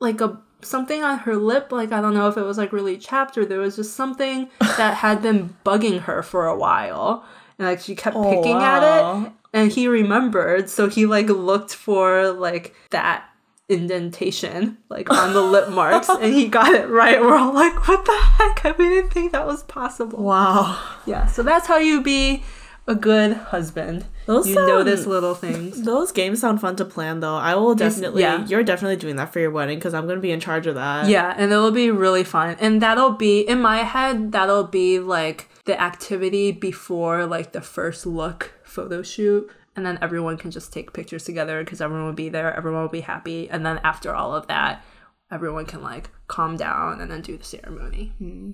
[0.00, 2.96] like a something on her lip like I don't know if it was like really
[2.98, 7.24] chapped or there was just something that had been bugging her for a while.
[7.58, 8.82] And like she kept Oh, picking at
[9.24, 9.32] it.
[9.52, 10.68] and he remembered.
[10.70, 13.24] So he like looked for like that
[13.68, 16.08] indentation like on the lip marks.
[16.08, 17.20] And he got it right.
[17.20, 18.64] We're all like what the heck?
[18.64, 20.22] I didn't think that was possible.
[20.22, 20.78] Wow.
[21.06, 22.42] yeah, so that's how you be
[22.88, 24.04] a good husband.
[24.26, 25.82] Those you sound- notice little things.
[25.84, 27.36] Those games sound fun to plan, though.
[27.36, 28.22] I will definitely.
[28.22, 28.44] yeah.
[28.46, 30.74] You're definitely doing that for your wedding because I'm going to be in charge of
[30.74, 31.08] that.
[31.08, 32.56] Yeah, and it'll be really fun.
[32.58, 38.04] And that'll be in my head, that'll be like the activity before like the first
[38.06, 39.48] look photo shoot.
[39.76, 42.88] And then everyone can just take pictures together because everyone will be there, everyone will
[42.88, 43.48] be happy.
[43.48, 44.82] And then after all of that,
[45.30, 48.12] everyone can like calm down and then do the ceremony.
[48.18, 48.50] Hmm.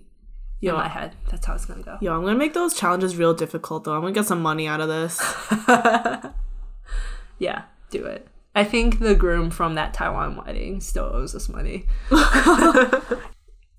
[0.64, 0.80] In Yeah.
[0.80, 1.98] my head, that's how it's gonna go.
[2.00, 3.92] Yo, I'm gonna make those challenges real difficult though.
[3.94, 5.20] I'm gonna get some money out of this.
[7.38, 8.28] Yeah, do it.
[8.54, 11.86] I think the groom from that Taiwan wedding still owes us money.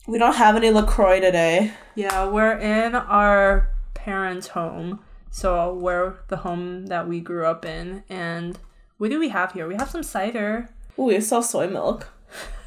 [0.07, 1.71] we don't have any LaCroix today.
[1.95, 4.99] Yeah, we're in our parents' home.
[5.31, 8.03] So we're the home that we grew up in.
[8.09, 8.59] And
[8.97, 9.67] what do we have here?
[9.67, 10.69] We have some cider.
[10.99, 12.09] Ooh, we sell soy milk.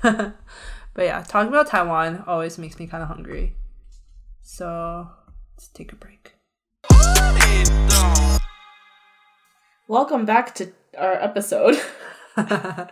[0.94, 3.54] But yeah, talking about Taiwan always makes me kind of hungry.
[4.50, 5.06] So
[5.54, 6.32] let's take a break.
[9.86, 11.78] Welcome back to our episode.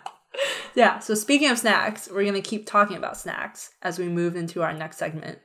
[0.75, 4.37] Yeah, so speaking of snacks, we're going to keep talking about snacks as we move
[4.37, 5.39] into our next segment.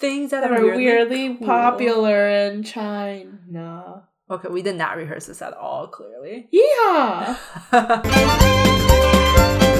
[0.00, 1.46] Things that, that are, weirdly, weirdly cool.
[1.46, 4.08] popular in China.
[4.28, 6.48] Okay, we did not rehearse this at all, clearly.
[6.50, 7.36] Yeah.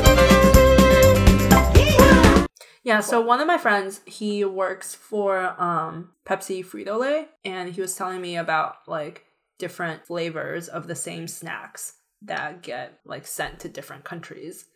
[2.86, 7.80] Yeah, so one of my friends, he works for um Pepsi Frito Lay, and he
[7.80, 9.24] was telling me about like
[9.58, 14.66] different flavors of the same snacks that get like sent to different countries.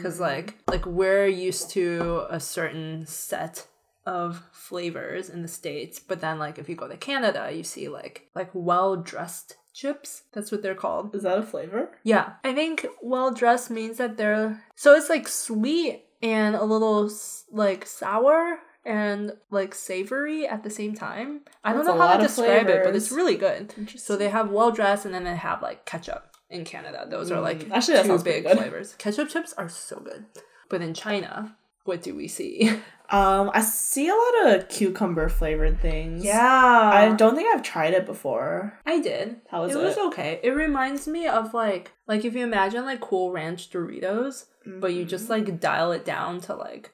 [0.00, 3.68] Cause like like we're used to a certain set
[4.04, 7.88] of flavors in the states, but then like if you go to Canada, you see
[7.88, 10.24] like like all dressed chips.
[10.32, 11.14] That's what they're called.
[11.14, 11.92] Is that a flavor?
[12.02, 12.32] Yeah.
[12.42, 17.10] I think all dressed means that they're so it's like sweet and a little
[17.50, 21.42] like sour and like savory at the same time.
[21.64, 23.74] I don't know how to describe it, but it's really good.
[23.98, 27.06] So they have all dressed and then they have like ketchup in Canada.
[27.08, 28.94] Those are like Mm, actually, that two big flavors.
[28.98, 30.24] Ketchup chips are so good.
[30.70, 31.56] But in China,
[31.88, 32.70] what do we see?
[33.10, 36.22] Um, I see a lot of cucumber flavored things.
[36.22, 36.90] Yeah.
[36.92, 38.78] I don't think I've tried it before.
[38.84, 39.36] I did.
[39.50, 39.82] How was it it?
[39.82, 40.40] was okay.
[40.42, 45.06] It reminds me of like like if you imagine like Cool Ranch Doritos, but you
[45.06, 46.92] just like dial it down to like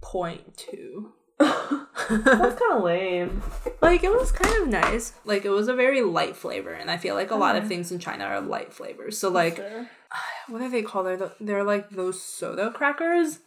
[0.00, 1.10] 0.2.
[1.38, 3.42] That's kind of lame.
[3.82, 5.12] like it was kind of nice.
[5.26, 7.92] Like it was a very light flavor, and I feel like a lot of things
[7.92, 9.18] in China are light flavors.
[9.18, 9.62] So like,
[10.48, 11.04] what do they call?
[11.04, 13.40] They're the, they're like those soda crackers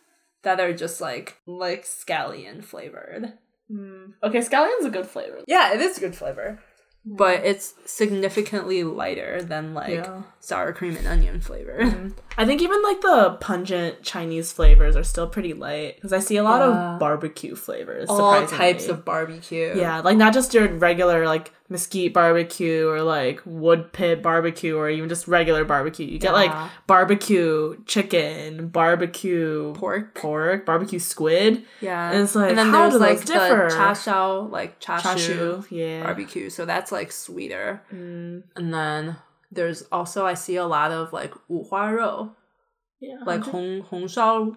[0.45, 3.33] that are just like like scallion flavored.
[3.69, 4.11] Hmm.
[4.23, 5.39] okay, scallion's a good flavor.
[5.47, 6.59] Yeah, it is a good flavor.
[7.07, 7.15] Hmm.
[7.17, 10.23] but it's significantly lighter than like Yeah.
[10.39, 11.83] sour cream and onion flavor.
[11.85, 12.09] Hmm.
[12.37, 16.37] I think even like the pungent Chinese flavors are still pretty light because I see
[16.37, 16.93] a lot Yeah.
[16.95, 18.09] of barbecue flavors.
[18.09, 19.73] All types of barbecue.
[19.75, 24.89] yeah, like not just your regular like mesquite barbecue or like wood pit barbecue or
[24.89, 26.05] even just regular barbecue.
[26.05, 26.34] You get yeah.
[26.34, 31.63] like barbecue chicken, barbecue pork, pork, barbecue squid.
[31.82, 33.70] Yeah, and it's like and then there's like the differ?
[33.70, 36.49] chashu, like chashu, yeah, barbecue.
[36.49, 37.82] So that's like sweeter.
[37.91, 38.43] Mm.
[38.55, 39.18] And then
[39.51, 42.34] there's also I see a lot of like wuhua
[43.01, 44.55] yeah, like hong hong shao.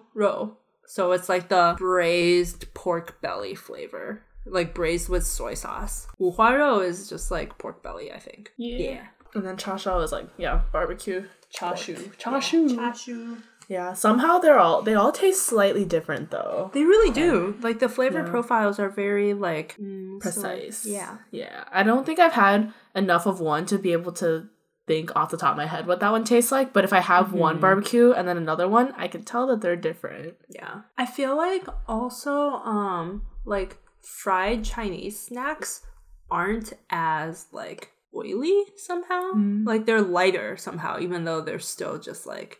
[0.85, 6.07] So it's like the braised pork belly flavor like braised with soy sauce.
[6.17, 6.31] Wu
[6.79, 8.51] is just like pork belly, I think.
[8.57, 8.77] Yeah.
[8.77, 9.05] yeah.
[9.35, 13.37] And then cha shao is like yeah barbecue cha shu cha shu cha shu.
[13.69, 16.71] Yeah, somehow they're all they all taste slightly different though.
[16.73, 17.55] They really do.
[17.61, 18.29] Like the flavor yeah.
[18.29, 20.79] profiles are very like mm, precise.
[20.79, 21.17] So, yeah.
[21.29, 21.65] Yeah.
[21.71, 24.49] I don't think I've had enough of one to be able to
[24.87, 26.99] think off the top of my head what that one tastes like, but if I
[26.99, 27.37] have mm-hmm.
[27.37, 30.33] one barbecue and then another one, I can tell that they're different.
[30.49, 30.81] Yeah.
[30.97, 35.85] I feel like also um like fried Chinese snacks
[36.31, 39.31] aren't as like oily somehow.
[39.33, 39.65] Mm.
[39.65, 42.59] Like they're lighter somehow even though they're still just like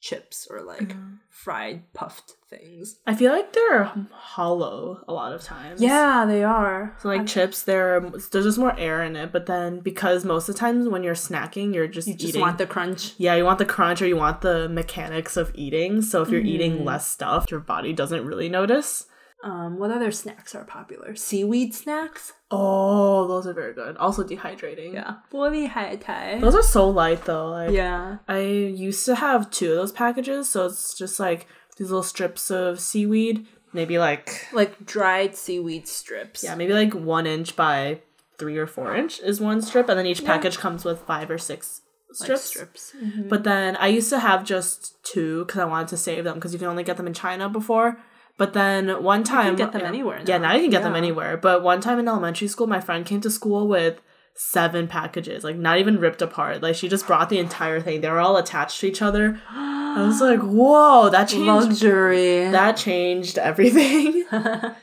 [0.00, 1.14] chips or like Mm-hmm.
[1.28, 3.00] fried puffed things.
[3.06, 5.80] I feel like they're hollow a lot of times.
[5.82, 6.96] Yeah, they are.
[7.02, 10.54] So like chips, there there's just more air in it, but then because most of
[10.54, 12.40] the times when you're snacking, you're just you just eating.
[12.40, 13.14] want the crunch.
[13.18, 16.00] yeah, you want the crunch or you want the mechanics of eating.
[16.02, 16.48] So if you're Mm-hmm.
[16.48, 19.06] eating less stuff, your body doesn't really notice.
[19.43, 21.15] Um what other snacks are popular?
[21.15, 22.31] Seaweed snacks?
[22.49, 23.97] Oh, those are very good.
[23.97, 24.93] Also dehydrating.
[24.93, 25.15] Yeah.
[25.31, 26.39] 玻璃海苔.
[26.39, 27.49] Those are so light though.
[27.51, 28.19] Like, Yeah.
[28.27, 32.49] I used to have two of those packages, so it's just like these little strips
[32.51, 36.43] of seaweed, maybe like Like dried seaweed strips.
[36.43, 37.99] yeah, maybe like one inch by
[38.37, 41.37] three or four inch is one strip, and then each package comes with five or
[41.37, 41.81] six
[42.19, 42.43] Like strips.
[42.45, 42.93] strips.
[43.27, 46.53] But then I used to have just two because I wanted to save them because
[46.53, 47.97] you can only get them in China before.
[48.38, 49.88] But then one time, get them yeah.
[49.88, 50.48] anywhere Yeah, now.
[50.48, 51.36] now you can get them anywhere.
[51.36, 54.00] But one time in elementary school, my friend came to school with
[54.34, 56.62] seven packages, like not even ripped apart.
[56.62, 58.00] Like she just brought the entire thing.
[58.00, 59.40] They were all attached to each other.
[59.50, 61.46] I was like, whoa, that changed.
[61.46, 62.48] Luxury.
[62.50, 64.24] That changed everything.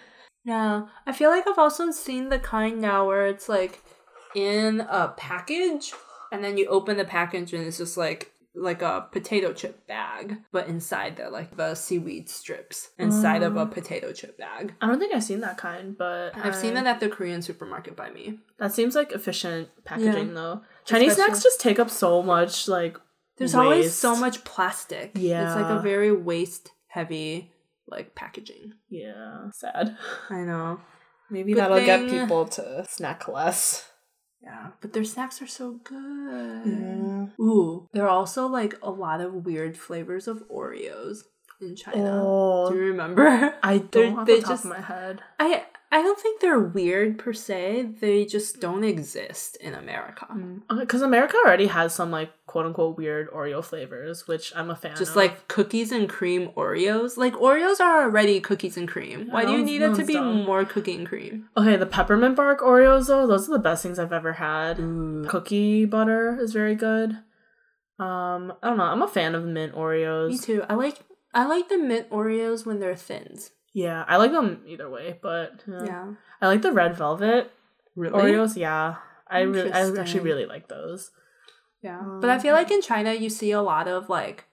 [0.45, 3.81] Yeah, I feel like I've also seen the kind now where it's like
[4.35, 5.91] in a package,
[6.31, 10.37] and then you open the package and it's just like like a potato chip bag,
[10.51, 13.71] but inside they're like the seaweed strips inside of a mm.
[13.71, 14.73] potato chip bag.
[14.81, 17.41] I don't think I've seen that kind, but I've seen I- that at the Korean
[17.41, 18.39] supermarket by me.
[18.59, 20.33] That seems like efficient packaging Yeah.
[20.33, 20.61] though.
[20.85, 22.97] Chinese Especially- snacks just take up so much like
[23.37, 25.11] There's always so much plastic.
[25.15, 25.45] Yeah.
[25.47, 27.51] It's like a very waste heavy
[27.87, 28.73] like packaging.
[28.89, 29.97] Yeah, sad.
[30.29, 30.79] I know.
[31.29, 33.89] Maybe Good that'll get people to snack less.
[34.45, 35.97] Yeah, but their snacks are so good.
[36.65, 37.41] Mm-hmm.
[37.41, 41.23] Ooh, there are also like a lot of weird flavors of Oreos
[41.59, 42.21] in China.
[42.23, 43.55] Oh, Do you remember?
[43.63, 45.21] I They're- don't have they the top just- of my head.
[45.39, 45.65] I
[45.95, 47.91] I don't think they're weird per se.
[48.01, 50.27] They just don't exist in America.
[50.77, 54.91] Because America already has some like quote unquote weird Oreo flavors, which I'm a fan
[54.91, 54.97] of.
[54.97, 55.15] Just of.
[55.15, 57.15] like cookies and cream Oreos.
[57.15, 59.29] Like Oreos are already cookies and cream.
[59.31, 60.43] Why do you need one's- it to be dumb.
[60.43, 61.47] more cookie and cream?
[61.55, 64.75] okay, the peppermint bark Oreos though, those are the best things I've ever had.
[65.29, 67.11] Cookie butter is very good.
[67.97, 68.83] Um, I don't know.
[68.83, 70.29] I'm a fan of mint Oreos.
[70.31, 70.63] Me too.
[70.67, 70.99] I like
[71.33, 73.51] I like the mint Oreos when they're thins.
[73.75, 75.83] Yeah, I like them either way, but yeah.
[75.85, 76.13] Yeah.
[76.41, 77.51] I like the red velvet
[77.93, 78.31] Really?
[78.31, 78.55] Oreos.
[78.55, 78.95] Yeah,
[79.27, 81.11] I really, I actually really like those.
[81.83, 82.01] Yeah.
[82.21, 84.45] But I um, feel like in China you see a lot of like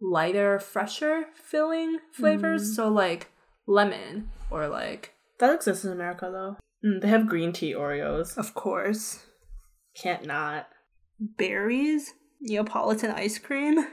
[0.00, 2.62] lighter, fresher filling flavors.
[2.62, 2.72] Mm-hmm.
[2.72, 3.30] So like
[3.66, 6.56] lemon or like That exists in America though.
[6.82, 8.36] Mm, they have green tea Oreos.
[8.38, 9.26] of course
[9.94, 10.68] Can't not.
[11.18, 13.86] berries, Neapolitan ice cream.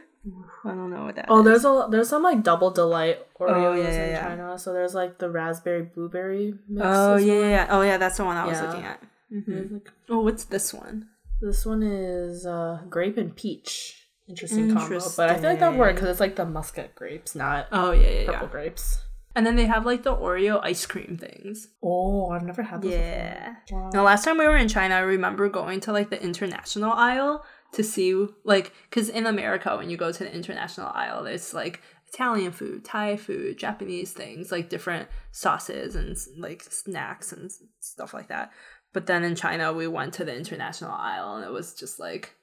[0.66, 1.46] I don't know what that Oh, is.
[1.46, 4.22] there's a there's some like double delight Oreos yeah, yeah, in yeah.
[4.22, 4.58] China.
[4.60, 6.86] So there's like the raspberry blueberry mix.
[6.86, 7.42] Oh yeah, well.
[7.42, 7.68] yeah, yeah.
[7.70, 9.02] Oh yeah, that's the one I was looking at.
[9.30, 11.08] There's, like- Oh, what's this one?
[11.42, 14.00] This one is uh, grape and peach.
[14.30, 15.78] Interesting, combo, but I feel like that Interesting.
[15.80, 19.02] work because it's like the muscat grapes, not Oh yeah, yeah, purple grapes.
[19.36, 21.68] And then they have like the Oreo ice cream things.
[21.84, 22.94] Oh, I've never had those.
[22.94, 23.56] Yeah.
[23.72, 23.90] Wow.
[23.92, 27.44] Now, last time we were in China, I remember going to like the international aisle
[27.74, 31.82] to see, like, because in America, when you go to the international aisle, there's like
[32.12, 38.28] Italian food, Thai food, Japanese things, like different sauces and like snacks and stuff like
[38.28, 38.52] that.
[38.94, 42.36] But then in China, we went to the international aisle and it was just like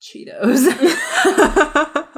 [0.00, 0.66] Cheetos.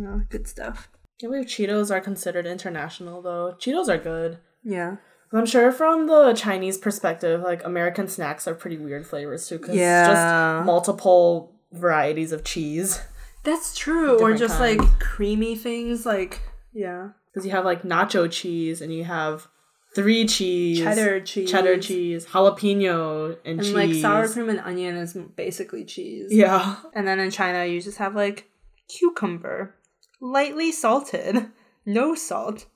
[0.00, 0.88] oh, good stuff.
[0.92, 3.56] I can't believe Cheetos are considered international though.
[3.58, 4.38] Cheetos are good.
[4.62, 4.96] Yeah.
[5.32, 9.74] I'm sure from the Chinese perspective, like American snacks are pretty weird flavors too, because
[9.76, 10.06] Yeah.
[10.06, 13.00] just multiple varieties of cheese.
[13.42, 14.18] That's true.
[14.20, 14.80] Or just kinds.
[14.80, 16.40] like creamy things like
[16.72, 17.10] yeah.
[17.32, 19.48] Because you have like nacho cheese and you have
[19.94, 21.50] three cheese, Cheddar cheese.
[21.50, 23.74] cheddar cheese, jalapeno, and, And cheese.
[23.74, 26.28] like sour cream and onion is basically cheese.
[26.30, 26.76] Yeah.
[26.94, 28.48] And then in China you just have like
[28.88, 29.74] cucumber.
[30.20, 31.50] Lightly salted.
[31.86, 32.66] No salt.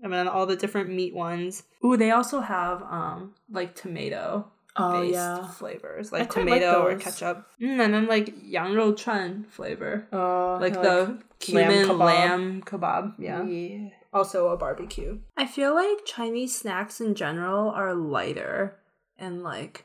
[0.00, 1.64] And then all the different meat ones.
[1.84, 5.46] Ooh, they also have um like tomato Oh based yeah.
[5.48, 6.12] flavors.
[6.12, 7.46] Like quite like tomato or ketchup.
[7.60, 10.06] Mm, and then like yang rou chuan flavor.
[10.12, 12.78] Uh, like the cumin lamb lamb kebab.
[12.80, 13.14] kebab.
[13.18, 13.44] Yeah.
[13.44, 13.88] yeah.
[14.12, 15.18] Also a barbecue.
[15.36, 18.76] I feel like Chinese snacks in general are lighter
[19.18, 19.84] and like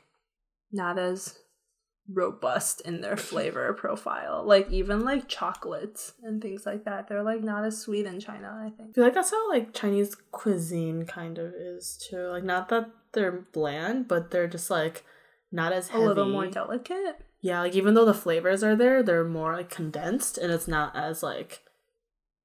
[0.70, 1.38] not as
[2.12, 4.42] robust in their flavor profile.
[4.44, 7.08] Like even like chocolates and things like that.
[7.08, 8.90] They're like not as sweet in China, I think.
[8.90, 12.28] I feel like that's how like Chinese cuisine kind of is too.
[12.28, 15.04] Like not that they're bland, but they're just like
[15.50, 17.16] not as A little more delicate.
[17.40, 20.94] Yeah, like even though the flavors are there, they're more like condensed and it's not
[20.96, 21.60] as like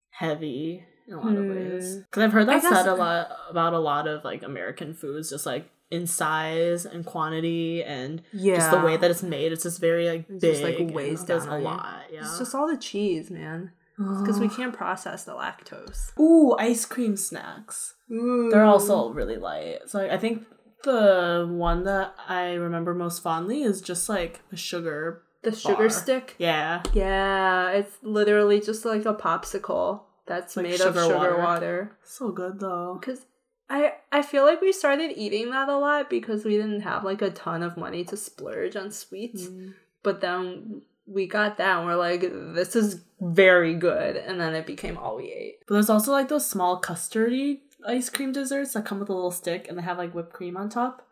[0.10, 1.50] heavy in a lot of Hmm.
[1.52, 1.98] ways.
[1.98, 5.46] Because I've heard that said a lot about a lot of like American foods, just
[5.46, 8.56] like in size and quantity and Yeah.
[8.56, 9.52] just the way that it's made.
[9.54, 10.52] It's just very like It's big.
[10.52, 12.02] just, like, weighs down a lot.
[12.12, 12.20] Yeah.
[12.22, 13.72] It's just all the cheese, man.
[13.98, 16.12] Because we can't process the lactose.
[16.20, 17.96] Ooh, ice cream snacks.
[18.10, 19.80] They're also really light.
[19.88, 20.46] So I think
[20.84, 25.24] the one that I remember most fondly is just like a sugar.
[25.44, 26.36] the sugar stick.
[26.38, 26.84] Yeah.
[26.94, 31.38] Yeah, it's literally just like a popsicle that's Like made of sugar sugar water.
[31.38, 31.98] water.
[32.04, 32.98] So good though.
[33.00, 33.26] Because
[33.70, 37.22] I I feel like we started eating that a lot because we didn't have like
[37.22, 39.44] a ton of money to splurge on sweets.
[39.48, 39.74] Mm.
[40.04, 44.16] But then we got that and we're like, this is very good.
[44.18, 45.60] And then it became all we ate.
[45.68, 49.32] But there's also like those small custardy ice cream desserts that come with a little
[49.32, 51.04] stick and they have like whipped cream on top.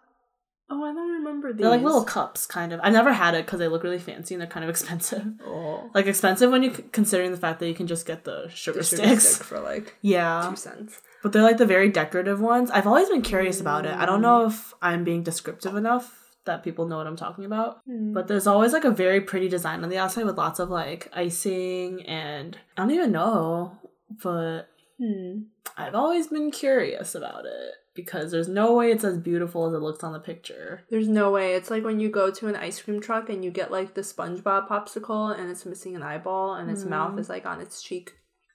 [0.68, 1.62] Oh, I don't remember these.
[1.62, 2.80] They're like little cups, kind of.
[2.82, 5.26] I've never had it because they look really fancy and they're kind of expensive.
[5.46, 8.80] oh, Like expensive when you considering the fact that you can just get the sugar
[8.80, 9.28] the sugar sticks.
[9.36, 11.02] stick for like Yeah, two cents.
[11.26, 12.70] But they're like the very decorative ones.
[12.70, 13.96] I've always been curious about it.
[13.96, 14.48] I don't know mm.
[14.50, 17.82] if I'm being descriptive enough that people know what I'm talking about.
[17.90, 18.14] Mm.
[18.14, 21.10] But there's always like a very pretty design on the outside with lots of like
[21.14, 23.76] icing and I don't even know,
[24.22, 24.70] but
[25.00, 25.46] Hmm.
[25.76, 29.82] I've always been curious about it because there's no way it's as beautiful as it
[29.82, 30.84] looks on the picture.
[30.90, 31.56] There's no way.
[31.56, 34.02] It's like when you go to an ice cream truck and you get like the
[34.02, 37.20] SpongeBob popsicle and it's missing an eyeball and its mouth mm.
[37.20, 38.14] is like on its cheek.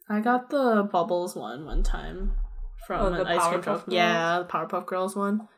[0.09, 2.33] I got the bubbles one one time
[2.87, 3.85] from Oh, an the ice cream Powerpuff truck.
[3.87, 3.95] Girls?
[3.95, 5.49] Yeah, the Powerpuff Girls one.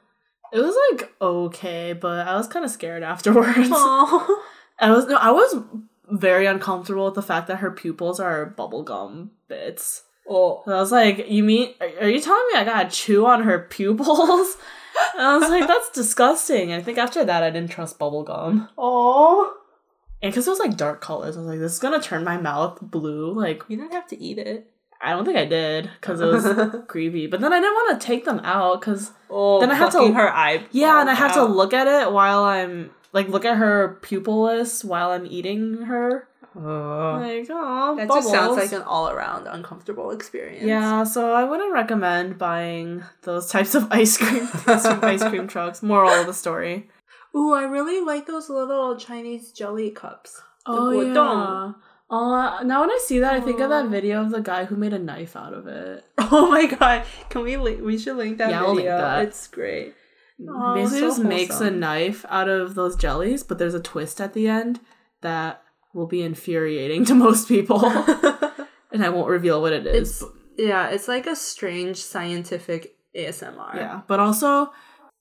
[0.52, 3.68] It was like okay, but I was kind of scared afterwards.
[3.70, 4.42] Oh.
[4.78, 5.56] I was no, I was
[6.10, 10.02] very uncomfortable with the fact that her pupils are bubblegum bits.
[10.28, 10.62] oh.
[10.66, 11.74] And I was like, "You mean?
[11.80, 14.56] Are, you telling me I gotta chew on her pupils?"
[15.14, 18.68] and I was like, "That's disgusting." And I think after that, I didn't trust bubblegum.
[18.76, 19.56] Oh.
[20.20, 22.36] And because it was like dark colors, I was like, "This is gonna turn my
[22.36, 24.70] mouth blue." Like, You didn't have to eat it.
[25.02, 27.26] I don't think I did because it was creepy.
[27.26, 30.12] But then I didn't want to take them out because Oh, Then I have to-
[30.12, 30.64] her eye.
[30.72, 34.84] yeah, and I have to look at it while I'm like look at her pupilless
[34.84, 36.28] while I'm eating her.
[36.54, 37.18] Oh.
[37.18, 40.64] Like, oh, That just sounds like an all-around uncomfortable experience.
[40.66, 45.82] Yeah, so I wouldn't recommend buying those types of ice cream from ice cream trucks.
[45.82, 46.90] Moral of the story.
[47.34, 50.42] Ooh, I really like those little Chinese jelly cups.
[50.66, 51.72] Oh yeah.
[52.12, 54.76] Uh, now when I see that, I think of that video of the guy who
[54.76, 56.04] made a knife out of it.
[56.34, 57.04] Oh my god!
[57.30, 57.82] Can we link?
[57.82, 58.66] We should link that Yeah, video.
[58.66, 59.22] we'll link that.
[59.24, 59.94] It's great.
[60.48, 61.80] Aw, Basically, so just makes a wholesome.
[61.80, 64.80] knife out of those jellies, but there's a twist at the end
[65.22, 65.62] that
[65.94, 67.84] will be infuriating to most people,
[68.92, 70.10] and I won't reveal what it is.
[70.10, 73.74] It's but- yeah, it's like a strange scientific ASMR.
[73.74, 74.72] Yeah, but also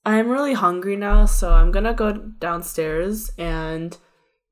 [0.04, 3.96] I'm really hungry now, so I'm gonna go downstairs and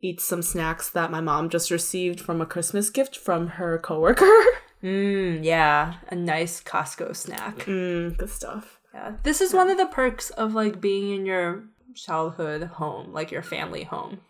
[0.02, 4.30] eat some snacks that my mom just received from a Christmas gift from her coworker.
[4.82, 7.58] Mm, yeah, a nice Costco snack.
[7.66, 8.80] mm, good stuff.
[8.94, 13.30] Yeah, this is one of the perks of like being in your childhood home, like
[13.30, 14.20] your family home.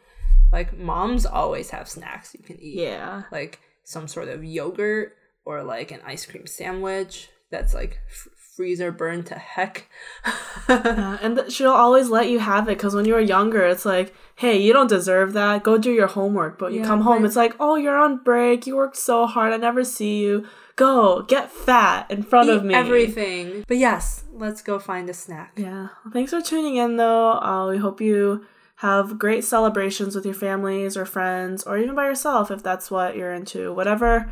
[0.53, 2.75] Like moms always have snacks you can eat.
[2.81, 3.23] Yeah.
[3.31, 5.13] like some sort of yogurt
[5.45, 8.27] or like an ice cream sandwich that's like f-
[8.61, 9.89] freezer burned to heck.
[10.69, 13.85] Yeah, and th- she'll always let you have it because when you were younger, it's
[13.85, 15.65] like, hey, you don't deserve that.
[15.65, 16.59] Go do your homework.
[16.61, 18.67] But you Yeah, come home, but- it's like, oh, you're on break.
[18.69, 19.53] You worked so hard.
[19.53, 20.47] I never see you.
[20.77, 22.75] Go get fat in front of me.
[22.75, 23.65] everything.
[23.67, 25.53] But yes, let's go find a snack.
[25.57, 25.89] Yeah.
[26.05, 27.33] Well, thanks for tuning in, though.
[27.33, 28.47] Uh, we hope you
[28.77, 33.17] have great celebrations with your families or friends, or even by yourself if that's what
[33.17, 33.73] you're into.
[33.75, 34.31] Whatever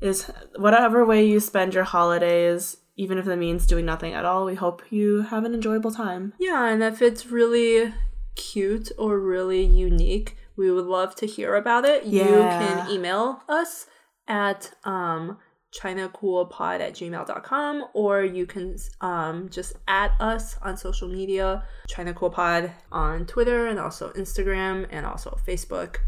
[0.00, 4.44] is, whatever way you spend your holidays, even if it means doing nothing at all,
[4.44, 6.32] we hope you have an enjoyable time.
[6.38, 7.92] Yeah, and if it's really
[8.34, 12.04] cute or really unique, we would love to hear about it.
[12.04, 13.86] You can email us
[14.28, 15.38] at um
[15.72, 22.30] chinacoolpod at gmail.com or you can um, just at us on social media china cool
[22.30, 25.98] pod on twitter and also instagram and also facebook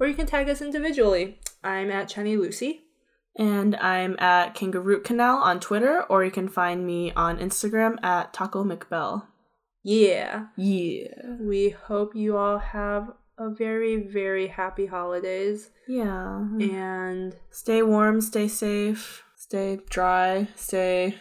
[0.00, 2.85] or you can tag us individually i'm at chiny lucy
[3.38, 8.32] And I'm at Kangaroo Canal on Twitter, or you can find me on Instagram at
[8.32, 9.26] Taco McBell.
[9.82, 11.36] yeah Yeah.
[11.40, 16.38] we hope you all have a very very happy holidays Yeah.
[16.60, 21.16] and Stay warm, stay safe, stay dry, stay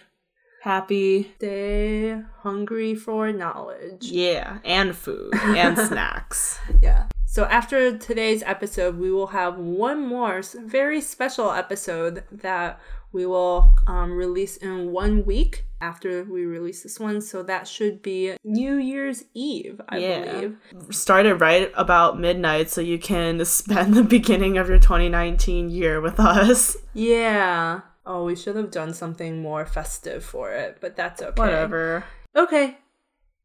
[0.63, 1.32] happy.
[1.38, 4.03] stay hungry for knowledge.
[4.09, 4.59] Yeah.
[4.63, 6.57] And food and snacks.
[6.82, 7.07] Yeah.
[7.36, 12.79] So after today's episode, we will have one more very special episode that
[13.11, 17.19] we will um, release in one week after we release this one.
[17.19, 20.31] So that should be New Year's Eve, I Yeah.
[20.31, 20.57] believe.
[20.91, 26.21] Started right about midnight so you can spend the beginning of your 2019 year with
[26.21, 26.77] us.
[26.93, 27.81] Yeah.
[28.05, 31.33] Oh, we should have done something more festive for it, but that's okay.
[31.41, 32.05] Whatever.
[32.33, 32.77] Okay.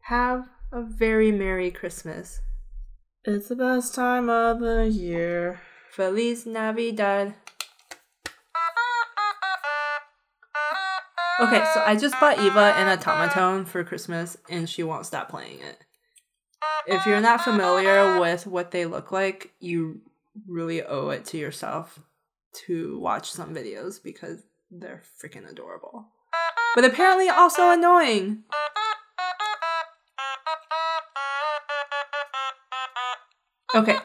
[0.02, 2.40] Have a very Merry Christmas.
[3.26, 5.60] It's the best time of the year.
[5.90, 7.34] Feliz Navidad.
[11.38, 15.58] Okay, so I just bought Eva an automaton for Christmas and she won't stop playing
[15.60, 15.84] it.
[16.86, 20.00] If you're not familiar with what they look like, you
[20.48, 22.00] really owe it to yourself
[22.66, 26.06] to watch some videos because they're freaking adorable.
[26.74, 28.44] But apparently also annoying.
[33.72, 33.96] Okay.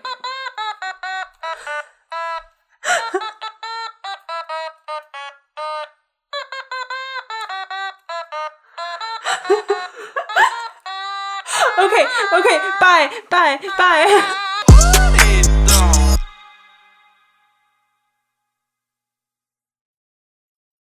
[11.78, 14.41] Okay, okay, bye, bye, bye.